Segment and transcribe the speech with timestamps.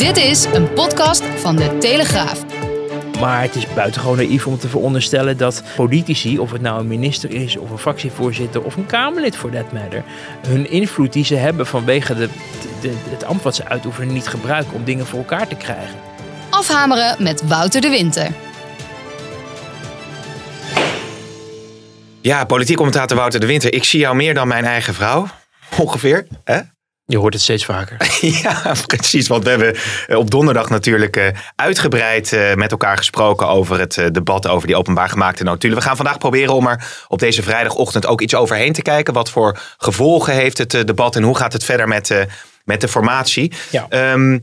[0.00, 2.44] Dit is een podcast van de Telegraaf.
[3.20, 7.30] Maar het is buitengewoon naïef om te veronderstellen dat politici, of het nou een minister
[7.30, 10.04] is, of een fractievoorzitter, of een Kamerlid voor that matter,
[10.46, 12.28] hun invloed die ze hebben vanwege de,
[12.80, 15.96] de, het ambt wat ze uitoefenen niet gebruiken om dingen voor elkaar te krijgen.
[16.50, 18.28] Afhameren met Wouter de Winter.
[22.20, 23.72] Ja, politiek commentator Wouter de Winter.
[23.72, 25.26] Ik zie jou meer dan mijn eigen vrouw.
[25.78, 26.26] Ongeveer.
[26.44, 26.60] Hè?
[27.10, 27.96] Je hoort het steeds vaker.
[28.42, 29.28] ja, precies.
[29.28, 34.08] Want we hebben eh, op donderdag natuurlijk eh, uitgebreid eh, met elkaar gesproken over het
[34.12, 35.76] debat over die openbaar gemaakte notulen.
[35.76, 39.14] We gaan vandaag proberen om er op deze vrijdagochtend ook iets overheen te kijken.
[39.14, 42.26] Wat voor gevolgen heeft het debat en hoe gaat het verder met,
[42.64, 43.52] met de formatie?
[43.70, 43.86] Ja.
[43.88, 44.38] Ehm,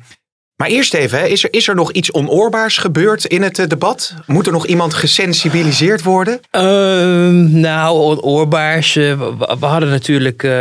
[0.57, 4.13] maar eerst even, is, er, is er nog iets onoorbaars gebeurd in het eh, debat?
[4.25, 6.39] Moet er nog iemand gesensibiliseerd worden?
[6.51, 8.95] Ehm, nou, onoorbaars.
[8.95, 9.19] Uh,
[9.59, 10.51] we, hadden natuurlijk uh,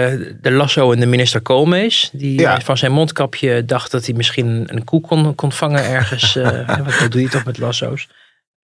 [0.40, 2.10] de Lasso en de minister Koolmees.
[2.12, 6.34] Die van zijn mondkapje dacht dat hij misschien een koe kon, kon vangen ergens.
[7.00, 8.08] wat doe je toch met lasso's?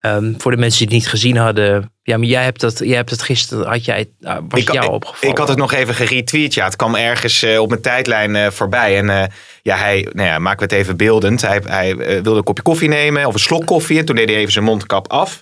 [0.05, 1.91] Um, voor de mensen die het niet gezien hadden.
[2.03, 4.91] Ja, maar jij hebt dat, jij hebt het gisteren, had jij, uh, was ik, jou
[4.91, 5.29] opgevallen?
[5.29, 6.53] Ik had het nog even geretweet.
[6.53, 8.97] Ja, het kwam ergens uh, op mijn tijdlijn uh, voorbij.
[8.97, 11.41] En ja, hij, nou ja, maken we het even beeldend.
[11.41, 13.99] Hij, hij wilde een kopje koffie nemen of een slok koffie.
[13.99, 15.41] En toen deed hij even zijn mondkap af.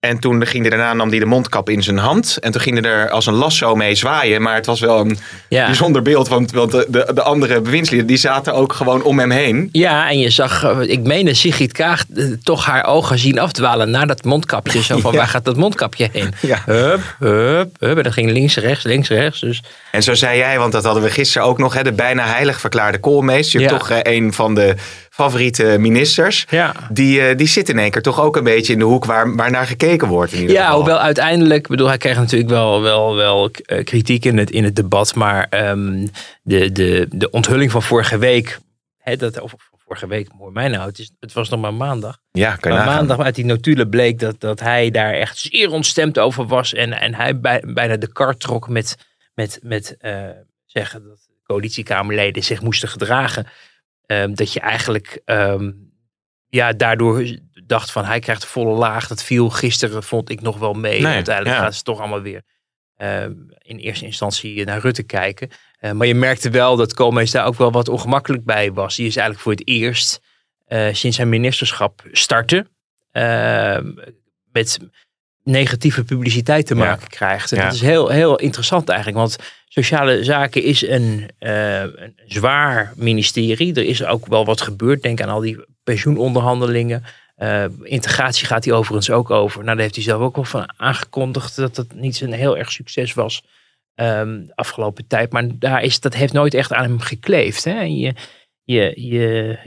[0.00, 2.36] En toen ging hij daarna, nam hij de mondkap in zijn hand.
[2.40, 4.42] En toen ging hij er als een lasso mee zwaaien.
[4.42, 6.28] Maar het was wel een bijzonder beeld.
[6.28, 9.68] Want, want de, de, de, andere bewindslieden, die zaten ook gewoon om hem heen.
[9.72, 13.90] Ja, en je zag, eh, ik meende Sigrid Kaag eh, toch haar ogen zien afdwalen
[13.90, 14.82] naar dat mondkapje.
[14.82, 16.34] Zo van, waar gaat dat mondkapje heen?
[16.40, 16.62] Ja.
[16.66, 17.96] Hup, hup, hup.
[17.96, 19.40] En dat ging links, rechts, links, rechts.
[19.40, 19.62] Dus.
[19.90, 21.74] En zo zei jij, want dat hadden we gisteren ook nog.
[21.74, 23.52] Hè, de bijna heilig verklaarde koolmees.
[23.52, 24.74] Je hebt toch uh, een van de
[25.20, 26.46] favoriete ministers.
[26.50, 26.74] Ja.
[26.88, 29.36] Die, uh, die zit in één keer toch ook een beetje in de hoek waar,
[29.36, 30.32] waar naar gekeken wordt.
[30.32, 30.76] In ieder ja, geval.
[30.76, 34.76] hoewel uiteindelijk, bedoel, hij kreeg natuurlijk wel, wel, wel eh, kritiek in het, in het
[34.76, 35.14] debat.
[35.14, 36.10] Maar um,
[36.42, 38.58] de, de, de onthulling van vorige week,
[38.98, 39.54] hè, dat, of
[39.86, 42.18] vorige week, mooi mij nou, het, is, het was nog maar maandag.
[42.30, 46.18] Ja, kan maar maandag uit die notulen bleek dat, dat hij daar echt zeer ontstemd
[46.18, 46.74] over was.
[46.74, 48.96] En, en hij bij, bijna de kar trok met,
[49.34, 50.28] met, met uh,
[50.66, 53.46] zeggen dat coalitiekamerleden zich moesten gedragen.
[54.10, 55.92] Um, dat je eigenlijk um,
[56.48, 59.06] ja, daardoor dacht van hij krijgt de volle laag.
[59.06, 61.00] Dat viel gisteren, vond ik nog wel mee.
[61.00, 61.62] Nee, Uiteindelijk ja.
[61.62, 62.42] gaan ze toch allemaal weer
[62.98, 63.24] uh,
[63.58, 65.50] in eerste instantie naar Rutte kijken.
[65.80, 68.96] Uh, maar je merkte wel dat Koolmees daar ook wel wat ongemakkelijk bij was.
[68.96, 70.20] Die is eigenlijk voor het eerst
[70.68, 72.66] uh, sinds zijn ministerschap startte.
[74.52, 74.78] met
[75.50, 77.16] negatieve publiciteit te maken ja.
[77.16, 77.52] krijgt.
[77.52, 77.64] En ja.
[77.64, 79.18] dat is heel, heel interessant eigenlijk.
[79.18, 79.38] Want
[79.68, 83.74] sociale zaken is een, uh, een, zwaar ministerie.
[83.74, 85.02] Er is ook wel wat gebeurd.
[85.02, 87.04] Denk aan al die pensioenonderhandelingen.
[87.38, 89.58] Uh, integratie gaat hij overigens ook over.
[89.64, 92.72] Nou, daar heeft hij zelf ook wel van aangekondigd dat het niet een heel erg
[92.72, 93.42] succes was
[93.94, 95.32] um, de afgelopen tijd.
[95.32, 97.64] Maar daar is, dat heeft nooit echt aan hem gekleefd.
[97.64, 97.80] Hè?
[97.80, 98.14] Je,
[98.64, 99.58] je, je,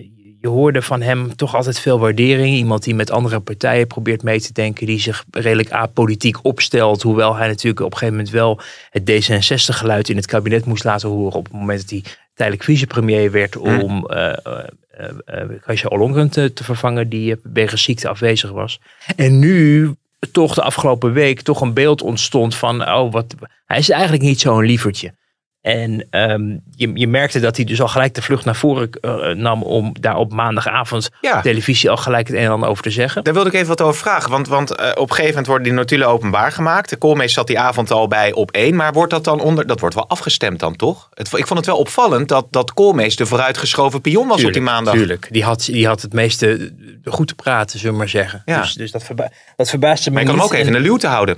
[0.44, 2.56] je hoorde van hem toch altijd veel waardering.
[2.56, 7.02] Iemand die met andere partijen probeert mee te denken, die zich redelijk apolitiek opstelt.
[7.02, 8.59] Hoewel hij natuurlijk op een gegeven moment wel
[8.90, 11.38] het D66-geluid in het kabinet moest laten horen.
[11.38, 13.58] op het moment dat hij tijdelijk vicepremier werd.
[13.58, 18.80] om uh, uh, uh, Kasia Ollongren te, te, vervangen, die wegens ziekte afwezig was.
[19.16, 19.92] En nu
[20.31, 24.40] toch de afgelopen week toch een beeld ontstond van, oh, wat, hij is eigenlijk niet
[24.40, 25.14] zo'n lievertje.
[25.63, 29.28] En um, je, je merkte dat hij dus al gelijk de vlucht naar voren uh,
[29.28, 31.41] nam om daar op maandagavond ja.
[31.41, 33.24] televisie al gelijk het een en ander over te zeggen.
[33.24, 34.31] Daar wilde ik even wat over vragen.
[34.31, 36.90] Want, want uh, op een gegeven moment worden die notulen openbaar gemaakt.
[36.90, 38.75] De Koolmees zat die avond al bij op één.
[38.75, 39.68] Maar wordt dat dan onder.
[39.68, 41.09] Dat wordt wel afgestemd dan toch?
[41.13, 44.63] Het, ik vond het wel opvallend dat, dat Koolmees de vooruitgeschoven pion was tuurlijk, op
[44.63, 44.94] die maandag.
[44.94, 45.27] Tuurlijk.
[45.31, 46.74] Die had, die had het meeste
[47.06, 48.42] goed te praten, zullen we maar zeggen.
[48.45, 48.62] Ja.
[48.62, 50.16] Dus, dus dat, verba dat verbaasde me.
[50.16, 51.38] Maar je kan hem ook even in de luw te houden.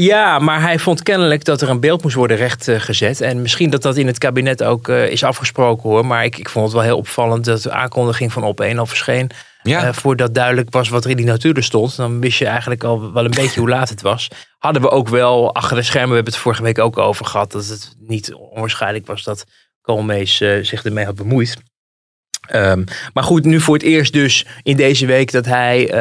[0.00, 3.20] Ja, maar hij vond kennelijk dat er een beeld moest worden rechtgezet.
[3.20, 6.06] En misschien dat dat in het kabinet ook uh, is afgesproken hoor.
[6.06, 8.86] Maar ik, ik vond het wel heel opvallend dat de aankondiging van op één al
[8.86, 9.30] verscheen.
[9.62, 9.86] Ja.
[9.86, 11.96] Uh, voordat duidelijk was wat er in die notulen stond.
[11.96, 14.28] Dan wist je eigenlijk al wel een beetje hoe laat het was.
[14.58, 17.52] Hadden we ook wel achter de schermen, we hebben het vorige week ook over gehad.
[17.52, 19.44] Dat het niet onwaarschijnlijk was dat
[19.80, 21.56] Koolmees uh, zich ermee had bemoeid.
[22.54, 25.92] Um, maar goed, nu voor het eerst dus in deze week dat hij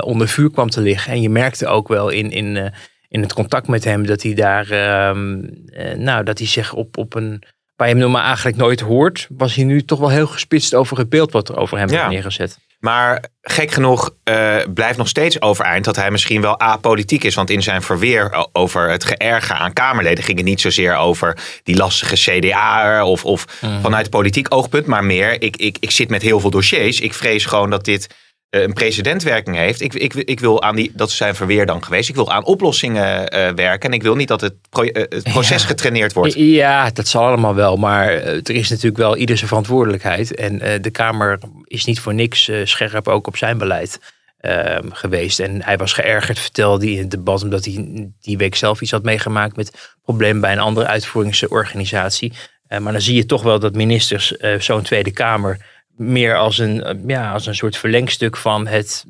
[0.00, 1.12] onder vuur kwam te liggen.
[1.12, 2.30] En je merkte ook wel in...
[2.30, 2.72] in
[3.08, 4.70] in het contact met hem dat hij daar,
[5.08, 7.42] um, uh, nou, dat hij zich op, op een
[7.76, 10.98] waar je hem normaal eigenlijk nooit hoort, was hij nu toch wel heel gespitst over
[10.98, 12.58] het beeld wat er over hem wordt neergezet.
[12.78, 17.34] Maar gek genoeg uh, blijft nog steeds overeind dat hij misschien wel apolitiek is.
[17.34, 21.76] Want in zijn verweer over het geërger aan Kamerleden ging het niet zozeer over die
[21.76, 23.80] lastige CDA of, of mm.
[23.80, 24.86] vanuit politiek oogpunt.
[24.86, 27.00] Maar meer, ik, ik, ik zit met heel veel dossiers.
[27.00, 28.16] Ik vrees gewoon dat dit eh,
[28.50, 29.80] een precedentwerking heeft.
[29.80, 32.08] Ik, ik, ik wil aan die, dat is zijn verweer dan geweest.
[32.08, 33.88] Ik wil aan oplossingen uh, werken.
[33.88, 35.68] En ik wil niet dat het, het proces ja.
[35.68, 36.34] getraineerd wordt.
[36.34, 37.76] Ja, dat zal allemaal wel.
[37.76, 40.34] Maar er is natuurlijk wel ieder zijn verantwoordelijkheid.
[40.34, 44.00] En de Kamer is niet voor niks scherp ook op zijn beleid.
[44.36, 45.40] Ehm, geweest.
[45.40, 48.90] En hij was geërgerd, vertelde hij in het debat, omdat hij die week zelf iets
[48.90, 52.32] had meegemaakt met problemen bij een andere uitvoeringsorganisatie.
[52.68, 55.64] Maar dan zie je toch wel dat ministers zo'n Tweede Kamer
[55.96, 59.04] meer als een, eh, ja, als een soort verlengstuk van het,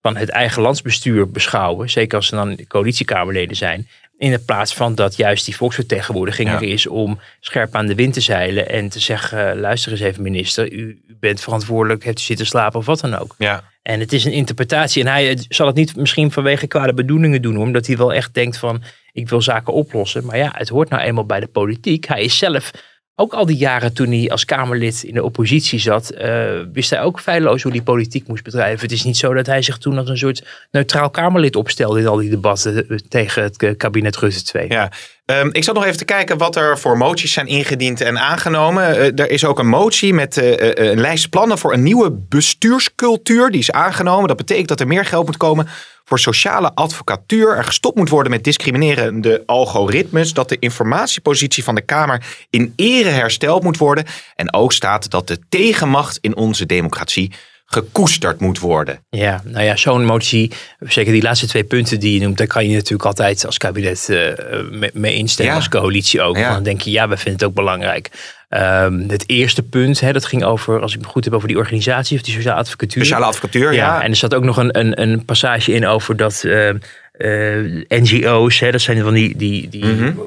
[0.00, 1.90] van het eigen landsbestuur beschouwen.
[1.90, 3.88] Zeker als ze dan coalitiekamerleden zijn.
[4.16, 8.12] In de plaats van dat juist die volksvertegenwoordiging er is om scherp aan de wind
[8.12, 12.20] te zeilen en te zeggen: eh, luister eens even, minister, u, u bent verantwoordelijk, heeft
[12.20, 13.34] u zitten slapen of wat dan ook.
[13.38, 13.64] Ja.
[13.82, 15.02] En het is een interpretatie.
[15.02, 18.56] En hij zal het niet misschien vanwege kwade bedoelingen doen, omdat hij wel echt denkt
[18.56, 18.82] van
[19.12, 20.24] ik wil zaken oplossen.
[20.24, 22.06] Maar ja, het hoort nou eenmaal bij de politiek.
[22.06, 22.70] Hij is zelf
[23.16, 27.02] ook al die jaren toen hij als Kamerlid in de oppositie zat, uh, wist hij
[27.02, 28.80] ook feilloos hoe hij politiek moest bedrijven.
[28.80, 32.06] Het is niet zo dat hij zich toen als een soort neutraal Kamerlid opstelde in
[32.06, 34.68] al die debatten eh, tegen het eh, kabinet Rutte 2.
[34.68, 34.90] Ja,
[35.26, 38.96] um, ik zat nog even te kijken wat er voor moties zijn ingediend en aangenomen.
[38.96, 43.50] Uh, er is ook een motie met uh, een lijst plannen voor een nieuwe bestuurscultuur.
[43.50, 44.28] Die is aangenomen.
[44.28, 45.68] Dat betekent dat er meer geld moet komen
[46.04, 51.80] voor sociale advocatuur er gestopt moet worden met discriminerende algoritmes, dat de informatiepositie van de
[51.80, 54.04] Kamer in ere hersteld moet worden
[54.34, 57.32] en ook staat dat de tegenmacht in onze democratie
[57.74, 58.98] gekoesterd moet worden.
[59.10, 62.68] Ja, nou ja, zo'n motie, zeker die laatste twee punten die je noemt, daar kan
[62.68, 66.36] je natuurlijk altijd als kabinet uh, mee instemmen, als coalitie ook.
[66.36, 68.10] Dan denk je, ja, we vinden het ook belangrijk.
[68.48, 71.58] Um, het eerste punt, hè, dat ging over, als ik me goed heb, over die
[71.58, 73.02] organisatie of die sociale advocatuur.
[73.02, 74.02] Sociale advocatuur, ja.
[74.02, 78.60] En er zat ook nog een, een, een passage in over dat uh, uh, NGO's,
[78.60, 80.20] hè, dat zijn van die, die, die mm -hmm.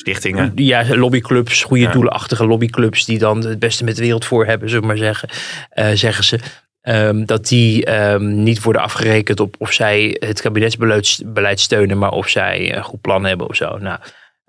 [0.00, 0.52] Stichtingen.
[0.54, 1.92] Ja, lobbyclubs, goede ja.
[1.92, 5.28] doelenachtige lobbyclubs die dan het beste met de wereld voor hebben, zullen we maar zeggen,
[5.74, 6.38] uh, zeggen ze.
[6.82, 12.28] Um, dat die um, niet worden afgerekend op of zij het kabinetsbeleid steunen, maar of
[12.28, 13.78] zij een goed plan hebben of zo.
[13.78, 13.98] Nou,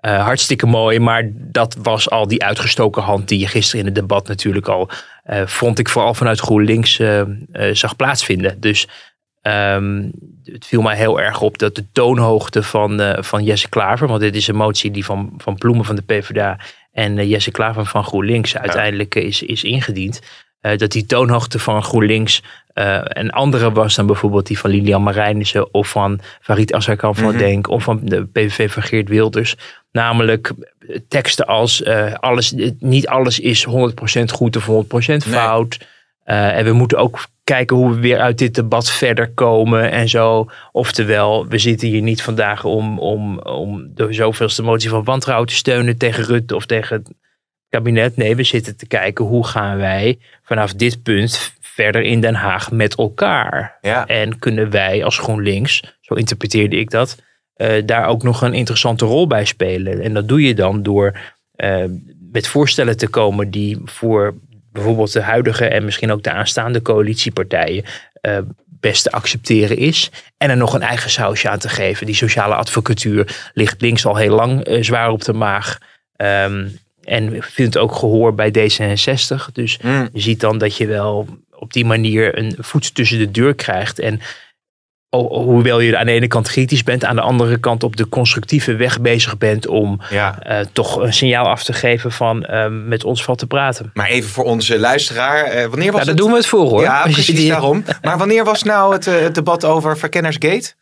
[0.00, 3.94] uh, hartstikke mooi, maar dat was al die uitgestoken hand die je gisteren in het
[3.94, 4.90] debat natuurlijk al,
[5.30, 7.00] uh, vond ik vooral vanuit GroenLinks
[7.72, 8.60] zag plaatsvinden.
[8.60, 8.88] Dus
[9.42, 10.12] um,
[10.44, 14.34] het viel mij heel erg op dat de toonhoogte van, van Jesse Klaver, want dit
[14.34, 16.58] is een motie die van, van Ploemen van de PvdA
[16.92, 20.20] en Jesse Klaver van GroenLinks uiteindelijk is, is ingediend.
[20.60, 22.42] dat die toonhoogte van GroenLinks
[23.04, 27.30] een andere was dan bijvoorbeeld die van Lilian Marijnissen of van Farid Azarkan van mm
[27.30, 27.38] -hmm.
[27.38, 29.56] Denk of van de PVV van Geert Wilders.
[29.92, 30.52] Namelijk
[31.08, 31.84] teksten als
[32.14, 33.70] alles, niet alles is 100%
[34.32, 34.68] goed of 100%
[35.16, 35.78] fout.
[35.78, 35.88] Nee.
[36.38, 40.08] Uh, en we moeten ook kijken hoe we weer uit dit debat verder komen en
[40.08, 40.50] zo.
[40.72, 45.54] Oftewel, we zitten hier niet vandaag om, om, om de zoveelste motie van wantrouwen te
[45.54, 47.14] steunen tegen Rutte of tegen het
[47.68, 48.16] kabinet.
[48.16, 52.70] Nee, we zitten te kijken hoe gaan wij vanaf dit punt verder in Den Haag
[52.70, 53.78] met elkaar.
[53.80, 54.06] Ja.
[54.06, 57.22] En kunnen wij als GroenLinks, zo interpreteerde ik dat,
[57.56, 60.00] uh, daar ook nog een interessante rol bij spelen.
[60.00, 61.18] En dat doe je dan door
[61.56, 61.84] uh,
[62.32, 64.34] met voorstellen te komen die voor
[64.72, 67.84] bijvoorbeeld de huidige en misschien ook de aanstaande coalitiepartijen
[68.22, 70.10] uh, best te accepteren is.
[70.36, 72.06] En er nog een eigen sausje aan te geven.
[72.06, 75.78] Die sociale advocatuur ligt links al heel lang zwaar op de maag.
[76.16, 79.52] Um, en vindt ook gehoor bij D66.
[79.52, 80.08] Dus mm.
[80.12, 83.98] je ziet dan dat je wel op die manier een voet tussen de deur krijgt.
[83.98, 84.20] En
[85.18, 88.76] hoewel je aan de ene kant kritisch bent, aan de andere kant op de constructieve
[88.76, 90.38] weg bezig bent om ja.
[90.46, 93.90] uh, toch een signaal af te geven van uh, met ons valt te praten.
[93.94, 96.82] Maar even voor onze luisteraar, uh, wanneer was ja, daar doen we het voor hoor.
[96.82, 97.48] Ja, precies die...
[97.48, 97.84] daarom.
[98.02, 100.72] Maar wanneer was nou het, het debat over Verkennersgate?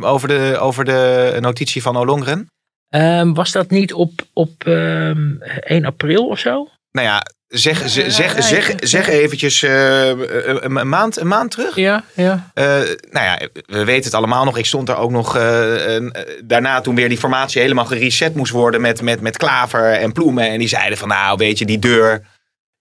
[0.00, 2.46] Over de, over de notitie van Olongren?
[2.88, 6.68] Um, was dat niet op, op um, 1 april of zo?
[6.92, 11.76] Nou ja, Zeg, zeg, zeg, zeg, zeg eventjes uh, een, maand, een maand terug.
[11.76, 12.50] Ja, ja.
[12.54, 12.64] Uh,
[13.10, 14.58] nou ja, we weten het allemaal nog.
[14.58, 16.10] Ik stond er ook nog uh,
[16.44, 20.48] daarna toen weer die formatie helemaal gereset moest worden met, met, met Klaver en Ploemen.
[20.48, 22.22] En die zeiden van nou weet je, die deur,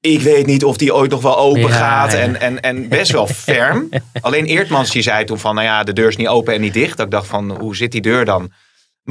[0.02, 2.12] ik weet niet of die ooit nog wel open ja, gaat.
[2.12, 2.18] Ja.
[2.18, 3.90] En, en, en best wel ferm.
[4.22, 6.74] Alleen Eertmans die zei toen van nou ja, de deur is niet open en niet
[6.74, 6.98] dicht.
[6.98, 8.52] Dat ik dacht van hoe zit die deur dan?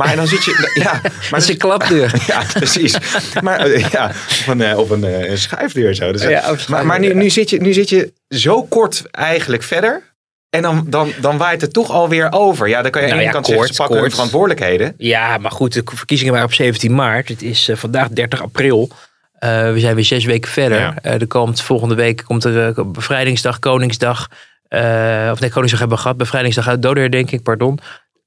[0.06, 0.70] Maar dan zit je.
[0.84, 2.12] Ja, maar dat is een klapdeur.
[2.26, 2.96] Ja, precies.
[3.42, 6.12] Maar ja, of een, of een, een schuifdeur zo.
[6.12, 10.02] Dus, ja, maar maar nu, nu, zit je, nu zit je zo kort eigenlijk verder.
[10.50, 12.68] En dan, dan, dan waait het toch alweer over.
[12.68, 14.94] Ja, dan kan je aan Nou de ene ja, kant kort, pakken verantwoordelijkheden.
[14.98, 17.28] Ja, maar goed, de verkiezingen waren op 17 maart.
[17.28, 18.90] Het is eh, vandaag 30 april.
[19.38, 20.78] Eh, we zijn weer zes weken verder.
[20.78, 20.94] Ja.
[21.02, 24.28] Eh, er komt volgende week komt er eh, bevrijdingsdag, Koningsdag.
[24.68, 26.16] eh, of nee, Koningsdag hebben we gehad.
[26.16, 27.78] Bevrijdingsdag dodenherdenking, pardon.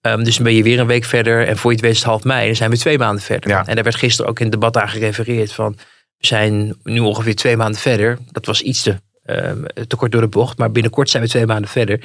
[0.01, 1.47] Ehm, dus dan ben je weer een week verder.
[1.47, 2.45] En voor je het weet is het half mei.
[2.45, 3.49] Dan zijn we twee maanden verder.
[3.49, 3.65] Ja.
[3.67, 5.75] En daar werd gisteren ook in het debat aan gerefereerd van...
[6.17, 8.17] We zijn nu ongeveer twee maanden verder.
[8.31, 10.57] Dat was iets te, ehm, te kort door de bocht.
[10.57, 11.99] Maar binnenkort zijn we twee maanden verder.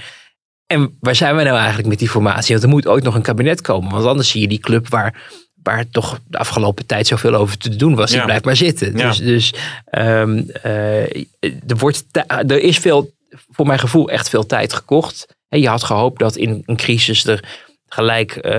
[0.67, 2.51] En waar zijn we nou eigenlijk met die formatie?
[2.53, 3.91] Want er moet ooit nog een kabinet komen.
[3.93, 5.23] Want anders zie je die club waar,
[5.63, 8.11] waar toch de afgelopen tijd zoveel over te doen was.
[8.11, 8.25] Die Ja.
[8.25, 8.97] blijft maar zitten.
[8.97, 9.09] Ja.
[9.09, 13.11] Dus, dus ehm, eh, er, wordt, er is veel,
[13.51, 15.27] voor mijn gevoel echt veel tijd gekocht.
[15.49, 18.55] En je had gehoopt dat in een crisis er gelijk eh,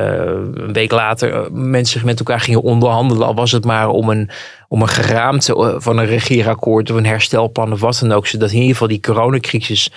[0.54, 3.28] een week later eh, mensen met elkaar gingen onderhandelen.
[3.28, 4.30] Al was het maar om een,
[4.68, 8.28] om een geraamte eh, van een regeerakkoord of een herstelplan of wat dan ook.
[8.28, 9.92] Zodat in ieder geval die coronacrisis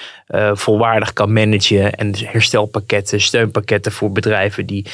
[0.53, 1.93] volwaardig kan managen.
[1.93, 4.87] En dus herstelpakketten, steunpakketten voor bedrijven die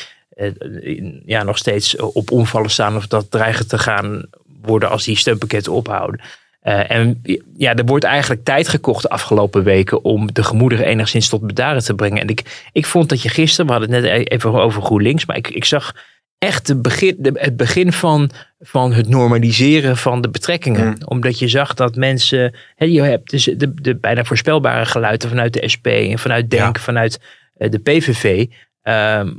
[1.24, 2.96] ja, nog steeds op omvallen staan.
[2.96, 4.24] Of dat dreigen te gaan
[4.62, 6.20] worden als die steunpakketten ophouden.
[6.66, 7.22] Eh, en
[7.56, 11.84] ja, er wordt eigenlijk tijd gekocht de afgelopen weken om de gemoederen enigszins tot bedaren
[11.84, 12.20] te brengen.
[12.20, 15.26] En ik, ik vond dat je gisteren, we hadden het net e- even over GroenLinks,
[15.26, 15.94] maar ik, ik zag
[16.38, 20.86] echt de begin, het begin van, van het normaliseren van de betrekkingen.
[20.86, 20.96] Mm.
[21.04, 25.52] Omdat je zag dat mensen, hè, je hebt dus de, de bijna voorspelbare geluiden vanuit
[25.52, 26.82] de SP en vanuit Denk, Ja.
[26.82, 27.20] vanuit
[27.56, 28.46] eh, de PVV.
[28.82, 29.32] Ehm,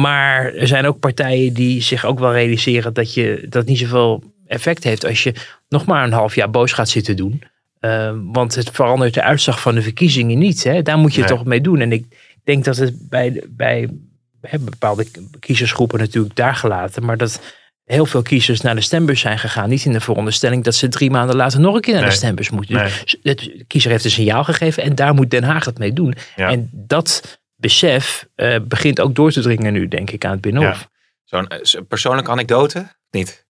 [0.00, 4.34] maar er zijn ook partijen die zich ook wel realiseren dat je dat niet zoveel
[4.46, 5.34] effect heeft als je
[5.68, 7.42] nog maar een half jaar boos gaat zitten doen.
[7.80, 10.64] Ehm, want het verandert de uitslag van de verkiezingen niet.
[10.64, 10.82] Hè?
[10.82, 11.28] Daar moet je Nee.
[11.28, 11.80] toch mee doen.
[11.80, 12.04] En ik
[12.44, 13.88] denk dat het bij, bij
[14.40, 15.06] hè, bepaalde
[15.38, 17.04] kiezersgroepen natuurlijk daar gelaten.
[17.04, 17.40] Maar dat
[17.84, 19.68] heel veel kiezers naar de stembus zijn gegaan.
[19.68, 22.10] Niet in de veronderstelling dat ze drie maanden later nog een keer naar Nee.
[22.10, 22.74] de stembus moeten.
[22.74, 22.92] Nee.
[23.04, 26.14] Dus de kiezer heeft een signaal gegeven en daar moet Den Haag het mee doen.
[26.36, 26.50] Ja.
[26.50, 30.88] En dat besef eh, begint ook door te dringen nu, denk ik, aan het Binnenhof.
[31.24, 32.86] Zo'n eh, zo'n persoonlijke anekdote?
[33.10, 33.45] Niet.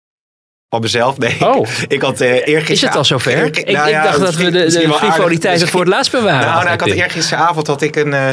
[0.69, 1.17] Van mezelf?
[1.17, 1.35] Nee.
[1.39, 2.73] Oh, Ik had eh eergisteren...
[2.73, 3.43] is het al zover?
[3.43, 6.47] Ik, nou ik ja, dacht dat we de, de frivoliteiten voor het laatst bewaren.
[6.47, 8.29] Nou, nou, ik had eergisteravond had ik een, eh,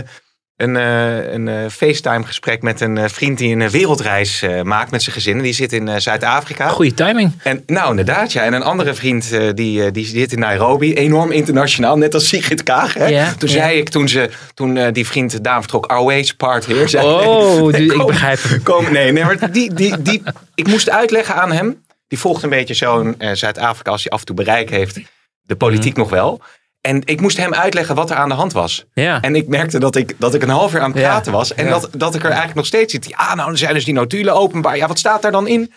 [0.57, 5.15] een, eh, een eh, FaceTime gesprek met een vriend die een wereldreis maakt met zijn
[5.15, 5.43] gezin.
[5.43, 6.69] Die zit in Zuid-Afrika.
[6.69, 7.33] Goede timing.
[7.43, 8.43] En nou, inderdaad, ja.
[8.43, 12.95] En een andere vriend die, die zit in Nairobi, enorm internationaal, net als Sigrid Kaag.
[12.95, 13.35] Hè?
[13.39, 16.89] Toen zei ik, toen, ze, toen die vriend Daan vertrok, always part here.
[16.89, 18.63] Zei Oh, ik begrijp het.
[18.63, 20.23] Kom, nee, nee, maar die, die, die,
[20.55, 21.83] ik moest uitleggen aan hem.
[22.13, 25.01] Die volgt een beetje zo'n eh, Zuid-Afrika als hij af en toe bereik heeft.
[25.43, 26.01] De politiek Mhm.
[26.01, 26.41] nog wel.
[26.81, 28.85] En ik moest hem uitleggen wat er aan de hand was.
[28.95, 29.21] Ja.
[29.21, 31.09] En ik merkte dat ik, dat ik een half uur aan het Ja.
[31.09, 31.55] praten was.
[31.55, 31.71] En Ja.
[31.71, 33.09] dat, dat ik er eigenlijk nog steeds zit.
[33.09, 34.77] Ja, nou, dan zijn dus die notulen openbaar.
[34.77, 35.73] Ja, wat staat daar dan in?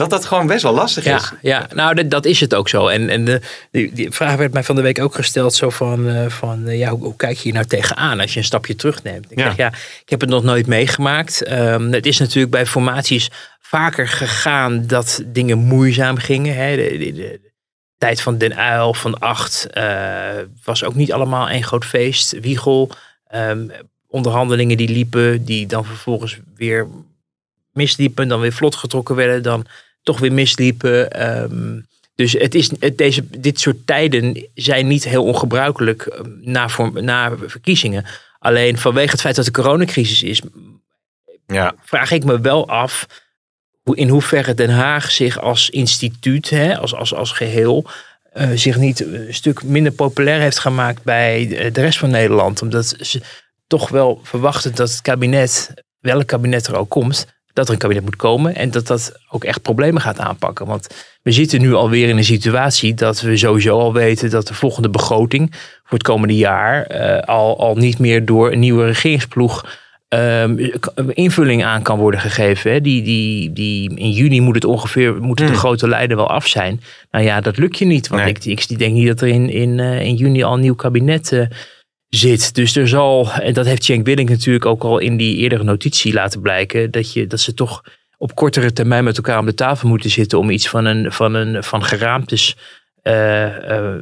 [0.00, 1.10] Dat dat gewoon best wel lastig is.
[1.10, 2.88] Ja, ja, nou dat, dat is het ook zo.
[2.88, 3.40] En, en de,
[3.70, 5.54] die, die vraag werd mij van de week ook gesteld.
[5.54, 8.38] Zo van, eh, van eh, ja, hoe, hoe kijk je hier nou tegenaan als je
[8.38, 9.30] een stapje terugneemt?
[9.30, 9.44] Ik Ja.
[9.44, 9.68] zeg ja,
[10.02, 11.42] ik heb het nog nooit meegemaakt.
[11.42, 13.30] Ehm, het is natuurlijk bij formaties
[13.60, 16.54] vaker gegaan dat dingen moeizaam gingen.
[16.56, 16.76] Hè?
[16.76, 17.40] De, de, de
[17.98, 20.28] tijd van Den Uil, van Acht, eh,
[20.64, 22.40] was ook niet allemaal één groot feest.
[22.40, 22.90] Wiegel,
[23.26, 23.66] ehm,
[24.08, 26.86] onderhandelingen die liepen, die dan vervolgens weer
[27.72, 29.66] misliepen, dan weer vlot getrokken werden, dan
[30.02, 31.10] toch weer misliepen.
[31.10, 31.80] Ehm,
[32.14, 37.02] dus het is, het, deze, dit soort tijden zijn niet heel ongebruikelijk eh, na, voor,
[37.02, 38.04] na verkiezingen.
[38.38, 40.42] Alleen vanwege het feit dat de coronacrisis is,
[41.46, 43.06] Ja, vraag ik me wel af
[43.82, 47.86] hoe, in hoeverre Den Haag zich als instituut, hè, als, als, als geheel,
[48.32, 52.62] eh, zich niet een stuk minder populair heeft gemaakt bij de rest van Nederland.
[52.62, 53.20] Omdat ze
[53.66, 58.04] toch wel verwachten dat het kabinet, welk kabinet er ook komt, dat er een kabinet
[58.04, 60.66] moet komen en dat dat ook echt problemen gaat aanpakken.
[60.66, 60.86] Want
[61.22, 64.88] we zitten nu alweer in een situatie dat we sowieso al weten dat de volgende
[64.90, 65.50] begroting
[65.84, 69.64] voor het komende jaar eh, al, al niet meer door een nieuwe regeringsploeg
[70.08, 70.70] ehm,
[71.08, 72.72] invulling aan kan worden gegeven.
[72.72, 72.80] Hè.
[72.80, 75.60] Die, die, die, in juni moet het ongeveer moeten de Hmm.
[75.60, 76.80] grote lijnen wel af zijn.
[77.10, 78.08] Nou ja, dat lukt je niet.
[78.08, 78.32] Want Nee.
[78.32, 81.32] ik, ik denk niet dat er in, in, eh, in juni al een nieuw kabinet
[81.32, 81.46] eh,
[82.10, 82.54] zit.
[82.54, 86.12] Dus er zal, en dat heeft Cenk Willink natuurlijk ook al in die eerdere notitie
[86.12, 87.82] laten blijken, dat, je, dat ze toch
[88.18, 91.34] op kortere termijn met elkaar om de tafel moeten zitten om iets van, een, van,
[91.34, 92.56] een, van geraamtes
[93.02, 94.00] eh, eh,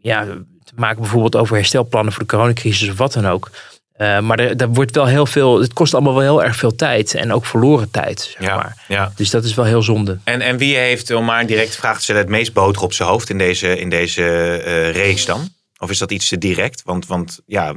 [0.00, 0.24] ja,
[0.64, 1.00] te maken.
[1.00, 3.50] Bijvoorbeeld over herstelplannen voor de coronacrisis of wat dan ook.
[3.92, 6.74] Eh, maar er, er wordt wel heel veel, het kost allemaal wel heel erg veel
[6.74, 8.84] tijd en ook verloren tijd, zeg ja, maar.
[8.88, 9.12] ja.
[9.16, 10.18] Dus dat is wel heel zonde.
[10.24, 12.92] En, en wie heeft, om maar een directe vraag te stellen, het meest boter op
[12.92, 14.56] zijn hoofd in deze, in deze
[14.92, 15.48] race dan?
[15.82, 16.82] Of is dat iets te direct?
[16.82, 17.74] Want, want ja,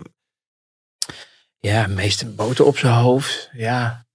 [1.59, 3.50] Ja, meeste boter op zijn hoofd.
[3.53, 4.05] Ja.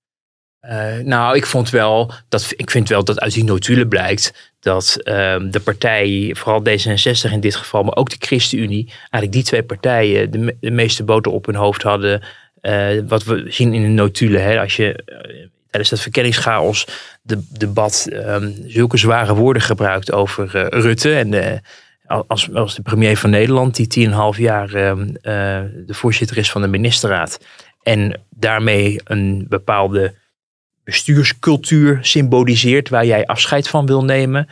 [0.61, 4.97] Eh, nou, ik vond wel dat ik vind wel dat uit die notulen blijkt dat
[5.03, 9.63] ehm, de partij, vooral D66 in dit geval, maar ook de ChristenUnie, eigenlijk die twee
[9.63, 12.23] partijen de, meeste boter op hun hoofd hadden.
[12.61, 16.87] Eh, wat we zien in de notulen, hè, als je uh, tijdens dat verkenningschaos
[17.23, 21.63] de debat um, zulke zware woorden gebruikt over Rutte en
[22.27, 25.13] als, als de premier van Nederland, die 10,5 jaar ehm,
[25.87, 27.41] de voorzitter is van de ministerraad
[27.83, 30.15] en daarmee een bepaalde
[30.85, 34.49] bestuurscultuur symboliseert waar jij afscheid van wil nemen,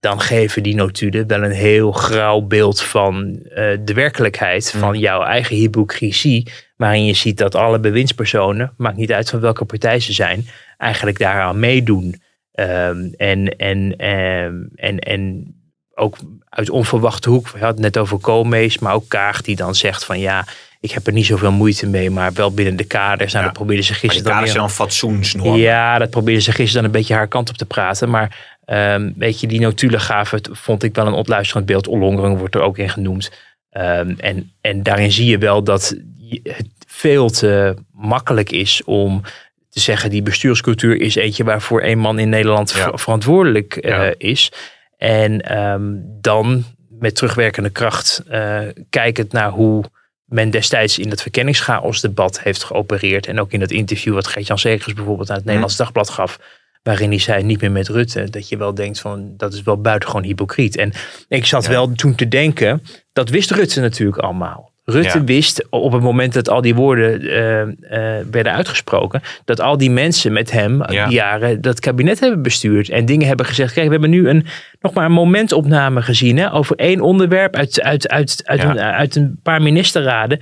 [0.00, 4.80] dan geven die notulen wel een heel grauw beeld van uh, de werkelijkheid, mm.
[4.80, 9.64] van jouw eigen hypocrisie, waarin je ziet dat alle bewindspersonen, maakt niet uit van welke
[9.64, 10.46] partij ze zijn,
[10.78, 12.24] eigenlijk daaraan meedoen.
[12.52, 15.54] Um, en, en, um, en, en
[15.94, 16.16] ook
[16.56, 20.04] uit onverwachte hoek, we hadden het net over Koolmees, maar ook Kaag die dan zegt
[20.04, 20.44] van ja,
[20.80, 23.32] ik heb er niet zoveel moeite mee, maar wel binnen de kaders.
[23.32, 23.50] Nou, ja.
[23.50, 24.68] dat probeerden ze gisteren de kaders dan.
[24.68, 25.56] zijn fatsoensnorm.
[25.56, 28.10] Ja, dat probeerden ze gisteren dan een beetje haar kant op te praten.
[28.10, 31.88] Maar um, weet je, die notulen gaven, vond ik wel een opluisterend beeld.
[31.88, 33.30] Ollongren wordt er ook in genoemd.
[33.70, 35.96] Um, en, en daarin zie je wel dat
[36.42, 39.22] het veel te makkelijk is om
[39.70, 42.90] te zeggen, die bestuurscultuur is eentje waarvoor één man in Nederland ja.
[42.94, 44.14] verantwoordelijk uh, ja.
[44.18, 44.52] is.
[44.96, 48.60] En um, dan met terugwerkende kracht uh,
[48.90, 49.84] kijkend naar hoe
[50.24, 53.26] men destijds in het verkenningschaosdebat heeft geopereerd.
[53.26, 56.40] En ook in het interview wat Gert-Jan Segers bijvoorbeeld aan het Nederlands Dagblad gaf.
[56.82, 58.30] Waarin hij zei, niet meer met Rutte.
[58.30, 60.76] Dat je wel denkt van, dat is wel buitengewoon hypocriet.
[60.76, 60.92] En
[61.28, 61.70] ik zat ja.
[61.70, 64.72] wel toen te denken, dat wist Rutte natuurlijk allemaal.
[64.88, 65.24] Rutte ja.
[65.24, 69.90] wist op het moment dat al die woorden uh, uh, werden uitgesproken, dat al die
[69.90, 71.06] mensen met hem ja.
[71.06, 73.72] die jaren dat kabinet hebben bestuurd en dingen hebben gezegd.
[73.72, 74.46] Kijk, we hebben nu een,
[74.80, 78.70] nog maar een momentopname gezien hè, over één onderwerp uit, uit, uit, uit, ja.
[78.70, 80.38] een, uit een paar ministerraden.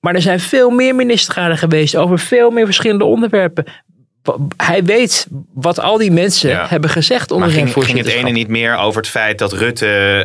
[0.00, 3.64] Maar er zijn veel meer ministerraden geweest over veel meer verschillende onderwerpen
[4.56, 6.66] hij weet wat al die mensen ja.
[6.68, 9.52] hebben gezegd onder maar ging, ging, ging het ene niet meer over het feit dat
[9.52, 10.24] Rutte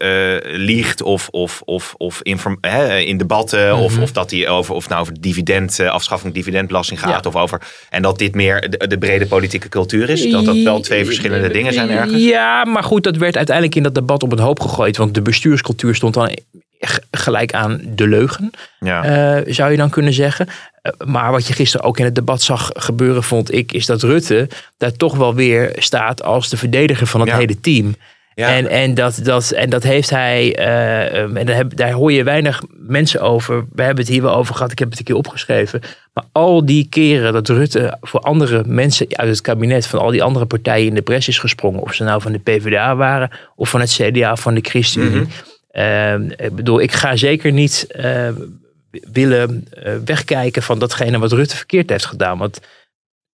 [0.00, 3.82] uh, uh, liegt of, of, of, of inform, hè, in debatten mm -hmm.
[3.82, 7.28] of, of dat hij over, of nou over dividend, uh, afschaffing dividendbelasting gaat ja.
[7.28, 10.30] of over en dat dit meer de, de, brede politieke cultuur is.
[10.30, 12.22] Dat dat wel twee verschillende dingen zijn ergens.
[12.22, 15.22] Ja, maar goed, dat werd uiteindelijk in dat debat op een hoop gegooid, want de
[15.22, 16.30] bestuurscultuur stond dan
[17.10, 19.36] gelijk aan de leugen, ja.
[19.38, 20.46] uh, zou je dan kunnen zeggen.
[20.48, 24.02] Uh, maar wat je gisteren ook in het debat zag gebeuren, vond ik, is dat
[24.02, 27.36] Rutte daar toch wel weer staat als de verdediger van het ja.
[27.36, 27.94] hele team.
[28.38, 28.54] Ja.
[28.54, 32.22] En, en, dat, dat, en dat heeft hij, uh, en daar, heb, daar, hoor je
[32.22, 33.64] weinig mensen over.
[33.72, 35.80] We hebben het hier wel over gehad, ik heb het een keer opgeschreven.
[36.14, 40.22] Maar al die keren dat Rutte voor andere mensen uit het kabinet, van al die
[40.22, 41.80] andere partijen in de pres is gesprongen.
[41.80, 45.18] Of ze nou van de PvdA waren, of van het CDA, van de ChristenUnie.
[45.18, 45.56] Mm -hmm.
[45.72, 48.28] Uh, ik bedoel, ik ga zeker niet uh,
[48.90, 52.38] willen uh, wegkijken van datgene wat Rutte verkeerd heeft gedaan.
[52.38, 52.60] Want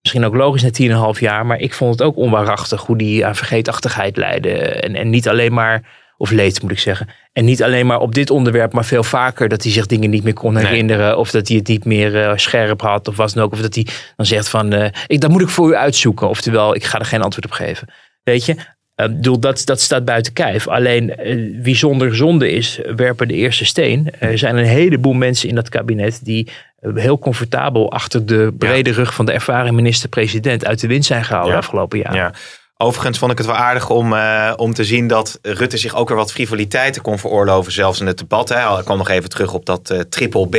[0.01, 3.37] misschien ook logisch na 10,5 jaar, maar ik vond het ook onwaarachtig hoe die aan
[3.37, 4.59] vergeetachtigheid leidde.
[4.59, 5.83] En, en niet alleen maar,
[6.16, 9.49] of leed moet ik zeggen, en niet alleen maar op dit onderwerp, maar veel vaker
[9.49, 11.07] dat hij zich dingen niet meer kon herinneren.
[11.07, 11.16] Nee.
[11.16, 13.53] Of dat hij het niet meer scherp had, of was dan ook.
[13.53, 14.73] Of dat hij dan zegt van,
[15.07, 16.29] ik, dat moet ik voor u uitzoeken.
[16.29, 17.88] Oftewel, ik ga er geen antwoord op geven.
[18.23, 18.57] Weet je,
[18.97, 20.69] Uh, bedoel, dat, dat staat buiten kijf.
[20.69, 24.11] Alleen uh, wie zonder zonde is, werpen de eerste steen.
[24.19, 28.93] Er zijn een heleboel mensen in dat kabinet die uh, heel comfortabel achter de brede
[28.93, 31.59] rug van de ervaren minister-president uit de wind zijn gehouden ja.
[31.59, 32.15] afgelopen jaar.
[32.15, 32.33] Ja.
[32.77, 36.09] Overigens vond ik het wel aardig om, uh, om te zien dat Rutte zich ook
[36.09, 38.49] weer wat frivoliteiten kon veroorloven, zelfs in het debat.
[38.49, 38.79] Hè.
[38.79, 40.57] Ik kwam nog even terug op dat uh, triple B.